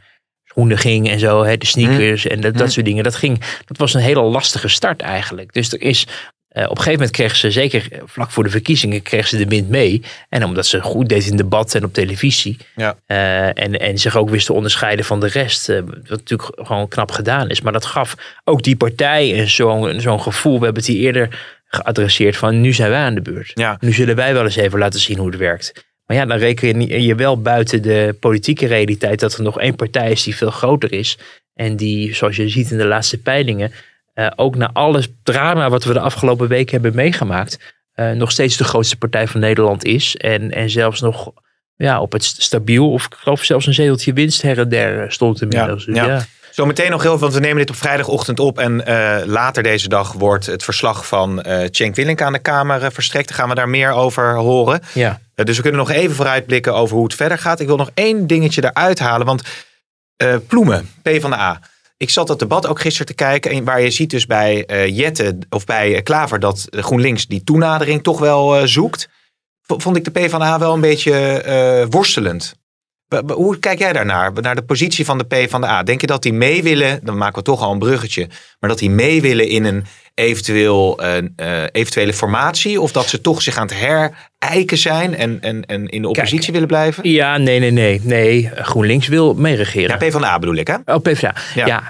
[0.50, 2.32] schoenen ging en zo, hè, de sneakers mm.
[2.32, 2.72] en dat, dat mm.
[2.72, 3.04] soort dingen.
[3.04, 5.54] Dat, ging, dat was een hele lastige start eigenlijk.
[5.54, 6.08] Dus er is,
[6.52, 9.48] uh, op een gegeven moment kreeg ze, zeker vlak voor de verkiezingen, kreeg ze de
[9.48, 10.02] wind mee.
[10.30, 12.58] En omdat ze goed deed in debat en op televisie.
[12.76, 12.96] Ja.
[13.08, 15.70] Uh, en, en zich ook wist te onderscheiden van de rest.
[15.70, 17.62] Uh, wat natuurlijk gewoon knap gedaan is.
[17.62, 20.60] Maar dat gaf ook die partij zo'n zo'n gevoel.
[20.60, 23.52] We hebben het hier eerder geadresseerd van nu zijn wij aan de beurt.
[23.54, 23.78] Ja.
[23.80, 25.88] Nu zullen wij wel eens even laten zien hoe het werkt.
[26.10, 30.12] Maar ja, dan reken je wel buiten de politieke realiteit dat er nog één partij
[30.12, 31.18] is die veel groter is.
[31.54, 33.72] En die, zoals je ziet in de laatste peilingen,
[34.16, 37.60] uh, ook na alles drama wat we de afgelopen weken hebben meegemaakt,
[37.96, 40.16] uh, nog steeds de grootste partij van Nederland is.
[40.16, 41.32] En, en zelfs nog
[41.76, 45.42] ja, op het stabiel, of ik geloof zelfs een zeteltje winst her en der stond
[45.42, 45.86] inmiddels.
[45.86, 46.06] Ja, ja.
[46.06, 46.26] ja.
[46.60, 48.58] Zo meteen nog heel veel, want we nemen dit op vrijdagochtend op.
[48.58, 52.84] En uh, later deze dag wordt het verslag van uh, Cenk Willink aan de Kamer
[52.84, 53.28] uh, verstrekt.
[53.28, 54.82] Dan gaan we daar meer over horen.
[54.94, 55.20] Ja.
[55.36, 57.60] dus we kunnen nog even vooruitblikken over hoe het verder gaat.
[57.60, 59.26] Ik wil nog één dingetje eruit halen.
[59.26, 59.42] Want
[60.48, 61.62] Ploemen, P van de A.
[61.98, 63.52] Ik zat dat debat ook gisteren te kijken.
[63.52, 68.20] En waar je ziet dus bij Jette of bij Klaver dat GroenLinks die toenadering toch
[68.20, 69.10] wel zoekt.
[69.62, 72.59] Vond ik de P van A wel een beetje worstelend.
[73.28, 74.32] Hoe kijk jij daarnaar?
[74.42, 75.84] Naar de positie van de P van de A.
[75.84, 78.28] Denk je dat die mee willen, dan maken we toch al een bruggetje,
[78.60, 82.82] maar dat die mee willen in een eventueel, uh, uh, eventuele formatie?
[82.82, 86.40] Of dat ze toch zich aan het herijken zijn en, en, en in de oppositie
[86.40, 87.10] Kijk, willen blijven?
[87.10, 88.02] Ja, nee, nee, nee.
[88.04, 88.50] nee.
[88.56, 89.98] GroenLinks wil meeregeren.
[90.00, 90.76] Ja, P van de A bedoel ik, hè?
[90.86, 91.36] Oh, PvdA.
[91.56, 91.66] Ja.
[91.66, 91.84] ja.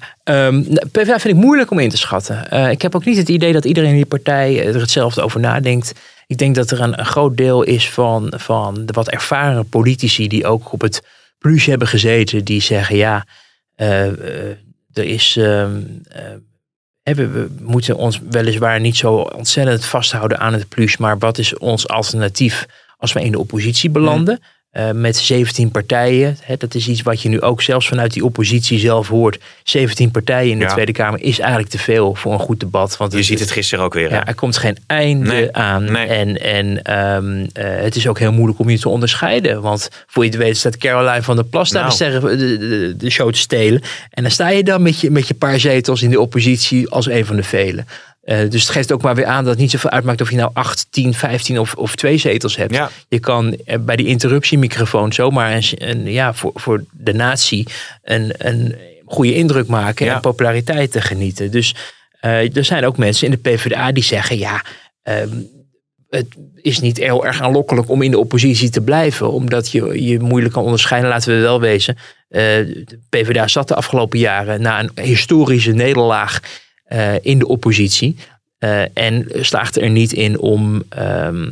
[0.47, 2.47] Um, PvdA vind ik moeilijk om in te schatten.
[2.53, 5.39] Uh, ik heb ook niet het idee dat iedereen in die partij er hetzelfde over
[5.39, 5.93] nadenkt.
[6.29, 10.45] Ik denk dat er een, groot deel is van, van de wat ervaren politici die
[10.45, 11.03] ook op het
[11.37, 13.25] plus hebben gezeten, die zeggen ja,
[13.77, 14.49] uh, uh,
[14.93, 15.37] er is.
[15.37, 15.67] Uh,
[17.03, 21.57] we, we, moeten ons weliswaar niet zo ontzettend vasthouden aan het plus, maar wat is
[21.57, 22.65] ons alternatief
[22.97, 24.41] als we in de oppositie belanden?
[24.73, 26.37] Uh, met 17 partijen.
[26.41, 29.39] Hè, dat is iets wat je nu ook zelfs vanuit die oppositie zelf hoort.
[29.63, 32.97] 17 partijen in de Tweede Kamer is eigenlijk te veel voor een goed debat.
[32.97, 34.11] Want je ziet het gisteren ook weer.
[34.11, 35.95] Ja, er komt geen einde aan.
[35.95, 39.61] En, en um, het is ook heel moeilijk om je te onderscheiden.
[39.61, 42.37] Want voor je het weet staat Caroline van der Plas daar nou.
[42.37, 43.81] de, de, de, show te stelen.
[44.09, 47.07] En dan sta je dan met je, met je paar zetels in de oppositie als
[47.07, 47.87] een van de velen.
[48.29, 50.35] Uh, dus het geeft ook maar weer aan dat het niet zoveel uitmaakt of je
[50.35, 52.73] nou 8, 10, 15 of, of twee zetels hebt.
[52.73, 52.89] Ja.
[53.07, 57.67] Je kan bij die interruptiemicrofoon zomaar een, een, ja, voor, voor de natie
[58.03, 58.75] een, een
[59.05, 61.51] goede indruk maken en populariteit te genieten.
[61.51, 61.75] Dus
[62.21, 64.63] uh, er zijn ook mensen in de PvdA die zeggen: ja,
[65.03, 65.49] um,
[66.09, 70.19] het is niet heel erg aanlokkelijk om in de oppositie te blijven, omdat je je
[70.19, 71.09] moeilijk kan onderscheiden.
[71.09, 71.95] Laten we wel wezen.
[72.29, 76.39] Uh, de PvdA zat de afgelopen jaren na een historische nederlaag
[76.89, 78.15] uh, in de oppositie.
[78.59, 81.51] Uh, en slaagde er niet in om um,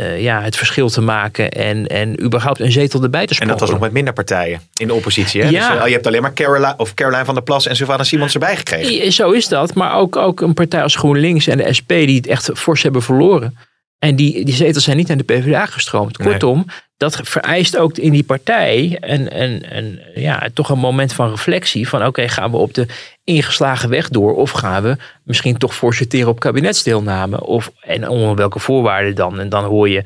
[0.00, 3.52] uh, ja, het verschil te maken en, en überhaupt een zetel erbij te spelen.
[3.52, 5.42] En dat was nog met minder partijen in de oppositie.
[5.42, 5.48] Hè?
[5.48, 5.74] Ja.
[5.74, 8.56] Dus, je hebt alleen maar Caroline, of Caroline van der Plas en Sylvana Simons erbij
[8.56, 9.12] gekregen.
[9.12, 9.74] Zo is dat.
[9.74, 13.02] Maar ook, ook een partij als GroenLinks en de SP die het echt fors hebben
[13.02, 13.56] verloren.
[14.02, 16.16] En die, die zetels zijn niet naar de PvdA gestroomd.
[16.16, 21.30] Kortom, dat vereist ook in die partij een, een, een, ja, toch een moment van
[21.30, 21.88] reflectie.
[21.88, 22.86] Van oké, gaan we op de
[23.24, 24.34] ingeslagen weg door?
[24.34, 27.46] Of gaan we misschien toch voorsorteren op kabinetsdeelname?
[27.46, 29.40] Of, en onder welke voorwaarden dan?
[29.40, 30.02] En dan hoor je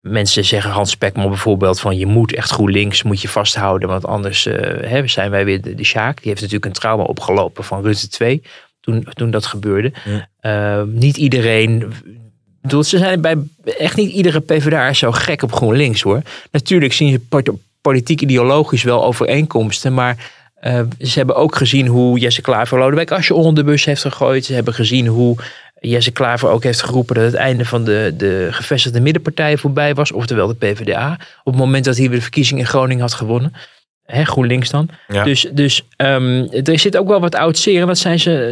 [0.00, 3.88] mensen zeggen, Hans Spekman bijvoorbeeld, van je moet echt GroenLinks moet je vasthouden.
[3.88, 4.54] Want anders uh,
[4.88, 6.16] hè, zijn wij weer de, de Sjaak.
[6.16, 8.42] Die heeft natuurlijk een trauma opgelopen van Rutte 2
[8.80, 9.92] toen, toen dat gebeurde.
[10.42, 11.92] Uh, niet iedereen
[12.62, 13.36] bedoel, ze zijn bij
[13.78, 16.22] echt niet iedere PvdA zo gek op GroenLinks hoor.
[16.50, 20.30] Natuurlijk zien ze politiek ideologisch wel overeenkomsten, maar
[20.62, 24.44] uh, ze hebben ook gezien hoe Jesse Klaver Lodewijk je onder de bus heeft gegooid.
[24.44, 25.36] Ze hebben gezien hoe
[25.80, 30.12] Jesse Klaver ook heeft geroepen dat het einde van de, de gevestigde middenpartijen voorbij was,
[30.12, 31.12] oftewel de PvdA.
[31.44, 33.52] Op het moment dat hij weer de verkiezing in Groningen had gewonnen.
[34.12, 34.88] Hè, GroenLinks dan.
[35.24, 37.80] Dus, dus um, er zit ook wel wat oud zeer.
[37.80, 38.48] En dat zijn ze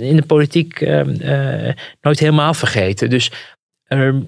[0.00, 3.10] in de politiek um, uh, nooit helemaal vergeten.
[3.10, 3.30] Dus
[3.88, 4.26] um,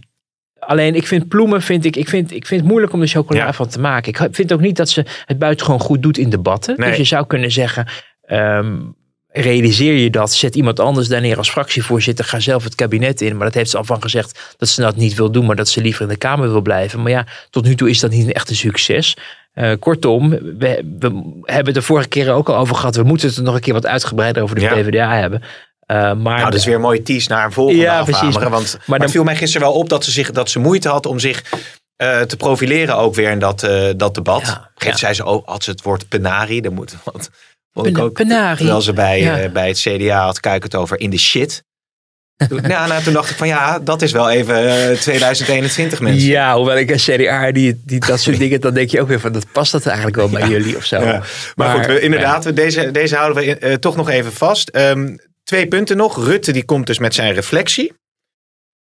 [0.59, 3.53] alleen ik vind ploemen, vind ik, ik, vind, ik vind het moeilijk om er chocola
[3.53, 4.13] van te maken.
[4.13, 6.77] Ik vind ook niet dat ze het buitengewoon goed doet in debatten.
[6.77, 7.87] Dus je zou kunnen zeggen,
[9.29, 13.37] realiseer je dat, zet iemand anders daar neer als fractievoorzitter, ga zelf het kabinet in.
[13.37, 15.69] Maar dat heeft ze al van gezegd dat ze dat niet wil doen, maar dat
[15.69, 17.03] ze liever in de Kamer wil blijven.
[17.03, 19.17] Maar ja, tot nu toe is dat niet een echte succes.
[19.55, 20.39] Uh, kortom, we,
[20.99, 21.07] we,
[21.43, 22.97] hebben het de vorige keer ook al over gehad.
[22.97, 25.43] We moeten het er nog een keer wat uitgebreider over de PvdA hebben.
[25.43, 28.51] Uh, maar nou, dat is weer een mooie tease naar een volgende ja, precies, maar,
[28.51, 31.07] want maar, dan, viel mij gisteren wel op dat ze, zich, dat ze moeite had
[31.07, 31.43] om zich
[32.03, 34.43] uh, te profileren ook weer in dat, uh, dat debat.
[34.47, 34.97] Ja, ja.
[34.97, 37.31] zei ze ook, had ze het woord penari, dan moet wat.
[38.57, 41.65] Terwijl ze bij, bij het CDA had kijken het over in de shit.
[42.49, 46.29] Toen, nou, nou, toen dacht ik van ja, dat is wel even uh, 2021 mensen.
[46.29, 49.21] Ja, hoewel ik een CDA die, die dat soort dingen, dan denk je ook weer
[49.21, 51.01] van dat past dat eigenlijk wel bij jullie of zo.
[51.01, 54.77] Maar, maar, goed, we, inderdaad, deze, deze houden we uh, toch nog even vast.
[54.77, 56.25] Um, twee punten nog.
[56.25, 57.93] Rutte die komt dus met zijn reflectie.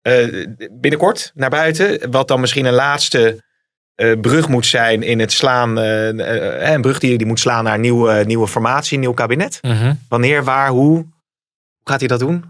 [0.02, 2.10] Uh, binnenkort naar buiten.
[2.10, 3.46] Wat dan misschien een laatste
[4.20, 5.76] brug moet zijn in het slaan.
[5.76, 9.58] Een brug die, die moet slaan naar een nieuwe, nieuwe formatie, een nieuw kabinet.
[9.62, 9.74] Mhm.
[9.74, 9.90] -huh.
[10.08, 10.94] Wanneer, waar, hoe?
[10.94, 11.06] Hoe
[11.84, 12.44] gaat hij dat doen?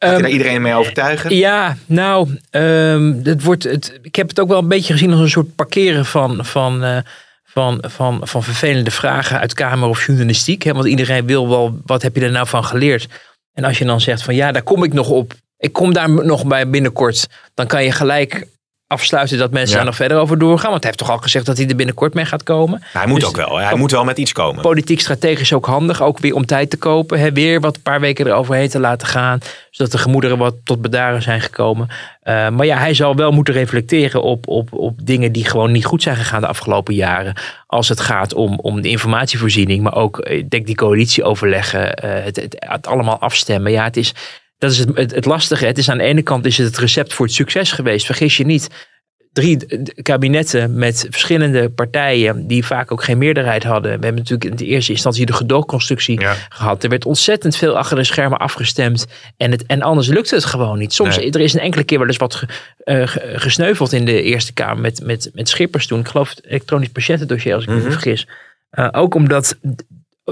[0.00, 1.36] Gaat um, hij daar iedereen mee overtuigen?
[1.36, 5.20] Ja, nou, um, het wordt het, ik heb het ook wel een beetje gezien als
[5.20, 7.02] een soort parkeren van, van,
[7.44, 10.62] van, van, van vervelende vragen uit Kamer of journalistiek.
[10.62, 10.72] Hè?
[10.72, 13.08] Want iedereen wil wel, wat heb je er nou van geleerd?
[13.52, 15.34] En als je dan zegt van ja, daar kom ik nog op.
[15.56, 17.26] Ik kom daar nog bij binnenkort.
[17.54, 18.46] Dan kan je gelijk
[18.90, 20.70] afsluiten dat mensen daar nog verder over doorgaan.
[20.70, 22.82] Want hij heeft toch al gezegd dat hij er binnenkort mee gaat komen.
[22.92, 23.56] Hij moet dus ook wel.
[23.56, 24.62] Hij moet wel met iets komen.
[24.62, 26.02] Politiek strategisch ook handig.
[26.02, 27.20] Ook weer om tijd te kopen.
[27.20, 29.38] Hè, weer wat een paar weken eroverheen te laten gaan.
[29.70, 31.88] Zodat de gemoederen wat tot bedaren zijn gekomen.
[31.88, 35.84] Uh, maar ja, hij zal wel moeten reflecteren op, op, op dingen die gewoon niet
[35.84, 37.34] goed zijn gegaan de afgelopen jaren.
[37.66, 39.82] Als het gaat om, om de informatievoorziening.
[39.82, 41.80] Maar ook, ik denk die coalitieoverleggen.
[41.80, 43.72] Uh, het, het, het allemaal afstemmen.
[43.72, 44.14] Ja, het is
[44.60, 45.66] dat is het, het, het, lastige.
[45.66, 48.06] Het is aan de ene kant is het het recept voor het succes geweest.
[48.06, 48.88] Vergis je niet.
[49.32, 49.66] Drie
[50.02, 53.98] kabinetten met verschillende partijen die vaak ook geen meerderheid hadden.
[53.98, 56.82] We hebben natuurlijk in de eerste instantie de gedoogconstructie gehad.
[56.82, 59.06] Er werd ontzettend veel achter de schermen afgestemd.
[59.36, 60.92] En, het, en anders lukte het gewoon niet.
[60.92, 62.44] Soms, er is een enkele keer wel eens wat
[62.84, 63.02] uh,
[63.34, 66.00] gesneuveld in de Eerste Kamer met, met, met Schippers toen.
[66.00, 68.26] Ik geloof het elektronisch patiëntendossier als ik me mm vergis.
[68.72, 69.58] Uh, ook omdat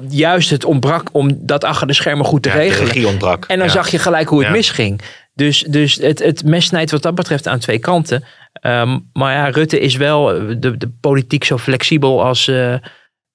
[0.09, 3.09] juist het ontbrak om dat achter de schermen goed te ja, regelen.
[3.09, 3.45] ontbrak.
[3.45, 5.01] En dan zag je gelijk hoe het misging.
[5.35, 8.25] Dus, dus het, het mes snijdt wat dat betreft aan twee kanten.
[8.63, 10.25] Um, maar ja, Rutte is wel
[10.59, 12.57] de, de politiek zo flexibel als, uh,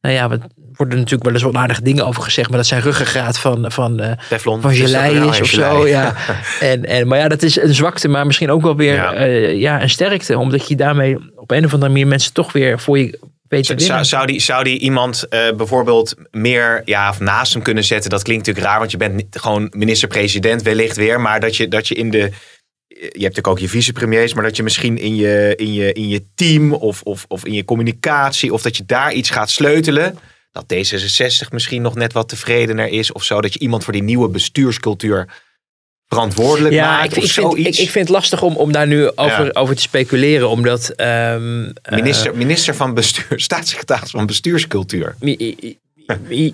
[0.01, 0.39] nou ja, we
[0.74, 4.01] worden natuurlijk wel eens wat aardige dingen over gezegd, maar dat zijn ruggengraat van, van,
[4.01, 5.88] uh, Teflon, van gelei is of zo.
[5.88, 6.14] Ja.
[6.60, 9.24] en, en, maar ja, dat is een zwakte, maar misschien ook wel weer ja.
[9.51, 9.82] ja.
[9.82, 13.20] een sterkte, omdat je daarmee op een of andere manier mensen toch weer voor je
[13.62, 18.10] zou, zou, die, zou die iemand uh, bijvoorbeeld meer ja, of naast hem kunnen zetten?
[18.10, 21.22] Dat klinkt natuurlijk raar, want je bent gewoon minister-president wellicht weer.
[21.22, 22.32] Maar dat je, dat je in de.
[22.88, 26.08] Je hebt natuurlijk ook je vicepremiers, maar dat je misschien in je, in je, in
[26.08, 30.20] je team of, of, of in je communicatie, of dat je daar iets gaat sleutelen.
[30.51, 33.41] Dat D66 misschien nog net wat tevredener is of zo.
[33.41, 35.28] Dat je iemand voor die nieuwe bestuurscultuur
[36.14, 37.18] verantwoordelijk ja, maakt.
[37.18, 39.82] Ik, ik, vind, ik, ik, vind het lastig om, om daar nu over, over te
[39.82, 40.93] speculeren, omdat.
[40.97, 45.16] Um, minister, uh, minister van bestuur, staatssecretaris van bestuurscultuur.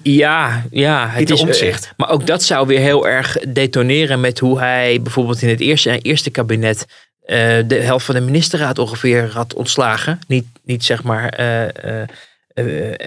[0.03, 1.07] Ja, ja.
[1.07, 1.93] Het is omzicht.
[1.97, 5.99] Maar ook dat zou weer heel erg detoneren met hoe hij bijvoorbeeld in het eerste,
[5.99, 6.86] eerste kabinet
[7.26, 7.38] uh,
[7.68, 10.20] de helft van de ministerraad ongeveer had ontslagen.
[10.28, 11.39] Niet, niet zeg maar.
[11.39, 12.03] Uh, uh,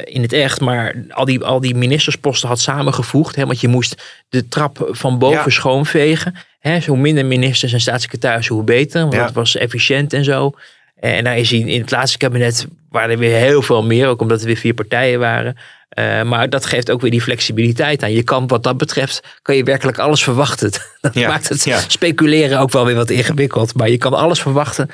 [0.05, 3.37] in het echt, maar al die, al die ministersposten had samengevoegd.
[3.37, 6.35] Hè, want je moest de trap van boven schoonvegen.
[6.59, 9.01] Hè, hoe minder ministers en staatssecretarissen, hoe beter.
[9.01, 10.53] Want dat was efficiënt en zo.
[11.01, 14.09] En daar is hij in het laatste kabinet waren er weer heel veel meer.
[14.09, 15.57] Ook omdat er weer vier partijen waren.
[15.99, 18.13] Uh, maar dat geeft ook weer die flexibiliteit aan.
[18.13, 20.71] Je kan wat dat betreft, kan je werkelijk alles verwachten.
[21.01, 23.75] Dat maakt het speculeren ook wel weer wat ingewikkeld.
[23.75, 24.91] Maar je kan alles verwachten.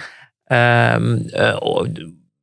[0.47, 0.97] Uh,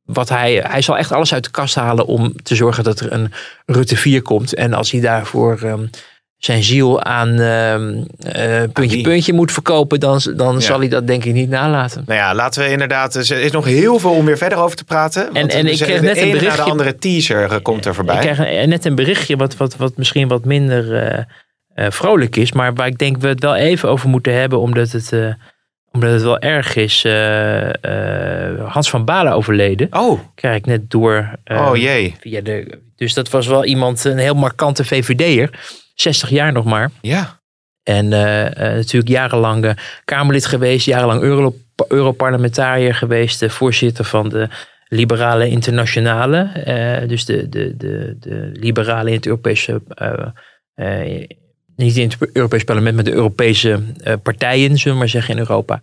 [0.06, 3.12] wat hij, hij zal echt alles uit de kast halen om te zorgen dat er
[3.12, 3.32] een
[3.66, 4.54] Rutte 4 komt.
[4.54, 5.90] En als hij daarvoor um,
[6.36, 11.32] zijn ziel aan uh, puntje puntje moet verkopen, dan, dan zal hij dat denk ik
[11.32, 12.02] niet nalaten.
[12.06, 13.14] Nou ja, laten we inderdaad.
[13.14, 15.24] Er is nog heel veel om weer verder over te praten.
[15.24, 16.64] Want en, en ik kreeg net een berichtje.
[16.64, 18.14] de andere teaser eh, komt er voorbij.
[18.14, 21.26] Ik kreeg net een berichtje wat, wat, wat misschien wat minder
[21.74, 25.12] vrolijk is, maar waar ik denk we het wel even over moeten hebben, omdat het
[25.96, 27.04] omdat het wel erg is.
[27.04, 27.70] Uh,
[28.68, 29.88] Hans van Balen overleden.
[29.90, 30.20] Oh.
[30.34, 31.30] Krijg ik net door.
[31.44, 32.14] Uh, oh jee.
[32.20, 35.50] Via de, dus dat was wel iemand, een heel markante VVD'er.
[35.94, 36.90] 60 jaar nog maar.
[37.00, 37.40] Ja.
[37.82, 40.86] En natuurlijk jarenlang Kamerlid geweest.
[40.86, 41.54] Jarenlang Euro,
[41.88, 43.44] Europarlementariër geweest.
[43.46, 44.48] voorzitter van de
[44.88, 46.50] Liberale Internationale.
[47.08, 49.82] dus de, de, de, de liberalen in het Europese
[51.76, 55.40] niet in het Europees parlement, maar de Europese uh, partijen, zullen we maar zeggen, in
[55.40, 55.80] Europa,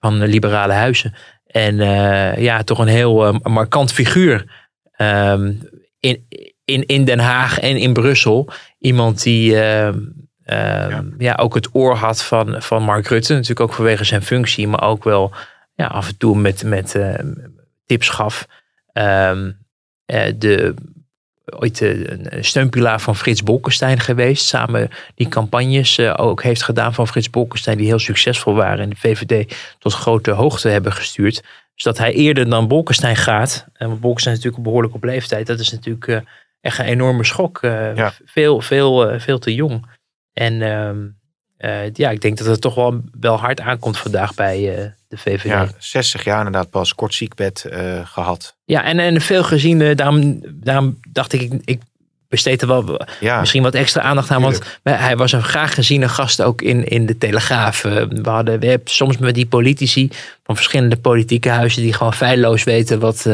[0.00, 1.14] van de liberale huizen.
[1.46, 4.64] En uh, ja, toch een heel uh, markant figuur
[4.96, 5.68] um,
[6.00, 6.26] in,
[6.64, 8.48] in, in Den Haag en in Brussel.
[8.78, 9.98] Iemand die ehm,
[10.44, 11.04] ja.
[11.18, 11.34] ja.
[11.34, 15.04] ook het oor had van, van Mark Rutte, natuurlijk ook vanwege zijn functie, maar ook
[15.04, 15.32] wel
[15.74, 16.98] ja, af en toe met, met
[17.86, 18.46] tips gaf.
[18.92, 19.62] Um,
[20.38, 20.74] de
[21.44, 24.46] ooit eh, een steunpilaar van Frits Bolkestein geweest.
[24.46, 27.76] Samen die campagnes eh, ook heeft gedaan van Frits Bolkestein.
[27.76, 31.42] Die heel succesvol waren en de VVD tot grote hoogte hebben gestuurd.
[31.74, 33.66] Dus dat hij eerder dan Bolkestein gaat.
[33.72, 35.46] En Bolkestein is natuurlijk behoorlijk op leeftijd.
[35.46, 36.22] Dat is natuurlijk
[36.60, 37.60] echt een enorme schok.
[38.24, 39.86] Veel, veel, veel te jong.
[40.32, 40.58] En
[41.64, 44.58] ehm, ja, ik denk dat het toch wel, wel hard aankomt vandaag bij
[45.08, 45.42] de VVD.
[45.42, 48.56] Ja, 60 jaar inderdaad pas kort ziekbed uh, gehad.
[48.64, 51.80] Ja, en, en veel gezien, daarom, daarom dacht ik, ik
[52.28, 54.42] besteed er wel ja, misschien wat extra aandacht aan.
[54.42, 57.82] Want hij was een graag geziene gast ook in, in de Telegraaf.
[57.82, 60.10] We hadden we hebben soms met die politici
[60.44, 63.26] van verschillende politieke huizen die gewoon feilloos weten wat,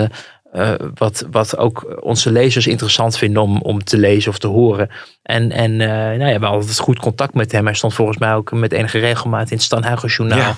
[0.53, 4.90] uh, wat, wat ook onze lezers interessant vinden om, om te lezen of te horen.
[5.22, 7.64] En, en uh, nou ja, we hadden altijd goed contact met hem.
[7.64, 10.55] Hij stond volgens mij ook met enige regelmaat in het Stanhuigen Journaal.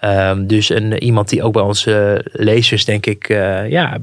[0.00, 0.30] Ja.
[0.30, 3.98] Um, dus een, iemand die ook bij onze lezers, denk ik, uh, ja,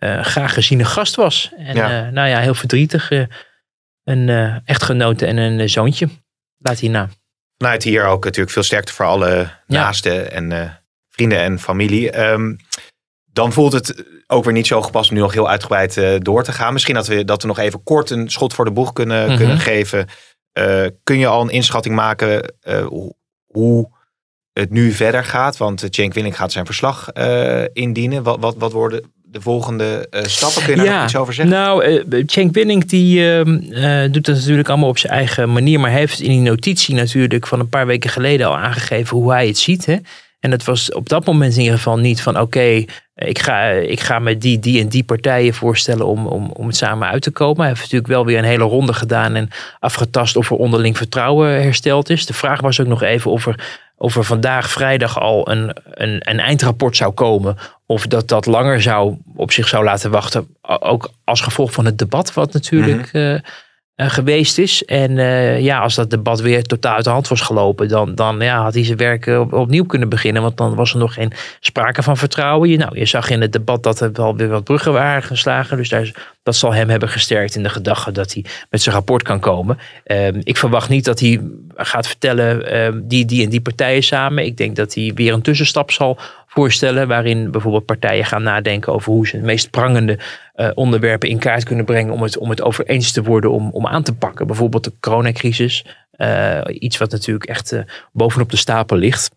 [0.00, 1.52] graag geziene gast was.
[1.56, 2.10] En ja.
[2.10, 3.10] nou ja, heel verdrietig.
[4.04, 4.28] een
[4.64, 6.08] echtgenote en een zoontje.
[6.58, 7.08] Laat hij na.
[7.58, 10.78] Vanuit hier ook natuurlijk veel sterkte voor alle naasten en
[11.08, 12.30] vrienden en familie.
[12.30, 12.56] Um,
[13.38, 16.52] dan voelt het ook weer niet zo gepast om nu nog heel uitgebreid door te
[16.52, 16.72] gaan.
[16.72, 19.28] Misschien dat we, dat we nog even kort een schot voor de boeg kunnen, mm
[19.28, 19.36] -hmm.
[19.36, 20.06] kunnen geven.
[21.02, 22.54] kun je al een inschatting maken
[23.46, 23.90] hoe
[24.52, 25.56] het nu verder gaat.
[25.56, 27.12] Want Cenk Willing gaat zijn verslag
[27.72, 28.22] indienen.
[28.22, 30.62] Wat, wat, wat worden de volgende stappen?
[30.62, 31.54] Kun je daar iets over zeggen?
[31.54, 35.80] Nou, Cenk Willing die, uh, doet dat natuurlijk allemaal op zijn eigen manier.
[35.80, 39.32] Maar hij heeft in die notitie natuurlijk van een paar weken geleden al aangegeven hoe
[39.32, 39.86] hij het ziet.
[39.86, 39.96] Hè?
[40.40, 42.84] En het was op dat moment in ieder geval niet van oké,
[43.18, 46.76] ik, ga, ik ga met die, die en die partijen voorstellen om, om, om het
[46.76, 47.58] samen uit te komen.
[47.58, 49.48] Hij heeft natuurlijk wel weer een hele ronde gedaan en
[49.78, 52.26] afgetast of er onderling vertrouwen hersteld is.
[52.26, 56.30] De vraag was ook nog even of er of er vandaag vrijdag al een, een,
[56.30, 57.56] een, eindrapport zou komen.
[57.86, 60.56] Of dat dat langer zou, op zich zou laten wachten.
[60.62, 63.40] Ook als gevolg van het debat wat natuurlijk mm
[64.06, 64.84] geweest is.
[64.84, 65.16] En
[65.62, 68.74] ja, als dat debat weer totaal uit de hand was gelopen, dan, dan ja, had
[68.74, 70.42] hij zijn werk opnieuw kunnen beginnen.
[70.42, 72.68] Want dan was er nog geen sprake van vertrouwen.
[72.68, 75.76] Je, nou, je zag in het debat dat er wel weer wat bruggen waren geslagen.
[75.76, 79.22] Dus daar, dat zal hem hebben gesterkt in de gedachte dat hij met zijn rapport
[79.22, 79.78] kan komen.
[80.04, 81.40] Ehm, ik verwacht niet dat hij
[81.74, 84.44] gaat vertellen ehm, die, die en die partijen samen.
[84.44, 86.18] Ik denk dat hij weer een tussenstap zal
[86.48, 87.08] voorstellen.
[87.08, 90.18] Waarin bijvoorbeeld partijen gaan nadenken over hoe ze de meest prangende
[90.56, 92.12] uh, onderwerpen in kaart kunnen brengen.
[92.12, 94.46] Om het, om het over eens te worden om, om aan te pakken.
[94.46, 95.84] Bijvoorbeeld de coronacrisis.
[96.16, 97.80] Uh, iets wat natuurlijk echt uh,
[98.12, 99.30] bovenop de stapel ligt.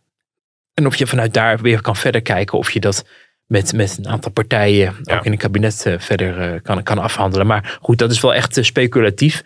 [0.73, 3.05] En of je vanuit daar weer kan verder kijken of je dat
[3.45, 7.47] met, met een aantal partijen ook in het kabinet verder kan, kan afhandelen.
[7.47, 9.43] Maar goed, dat is wel echt speculatief.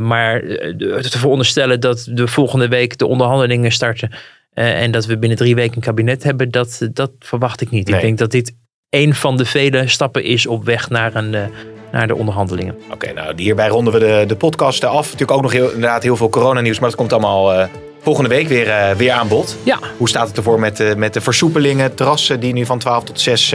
[0.00, 4.10] maar te veronderstellen dat de volgende week de onderhandelingen starten
[4.54, 7.88] uh, en dat we binnen drie weken een kabinet hebben, dat, dat verwacht ik niet.
[7.88, 8.54] Ik denk dat dit
[8.90, 11.44] een van de vele stappen is op weg naar, een, uh,
[11.92, 12.76] naar de onderhandelingen.
[12.92, 15.04] Oké, nou hierbij ronden we de, de podcast af.
[15.04, 17.66] Natuurlijk ook nog heel, inderdaad heel veel coronanieuws, maar dat komt allemaal uh,
[18.00, 19.56] volgende week weer, weer aan bod.
[19.62, 19.78] Ja.
[19.96, 23.54] Hoe staat het ervoor met, met de versoepelingen, terrassen die nu van 12 tot 6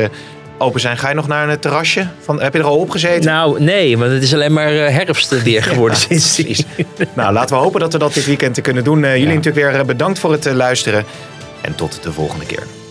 [0.57, 0.97] open zijn.
[0.97, 2.07] Ga je nog naar een terrasje?
[2.19, 3.25] Van, heb je er al op gezeten?
[3.25, 6.63] Nou, nee, want het is alleen maar herfst weer geworden ja, sinds.
[7.13, 9.03] nou, laten we hopen dat we dat dit weekend kunnen doen.
[9.03, 11.05] Uh, jullie natuurlijk weer bedankt voor het luisteren.
[11.61, 12.84] En tot de volgende keer.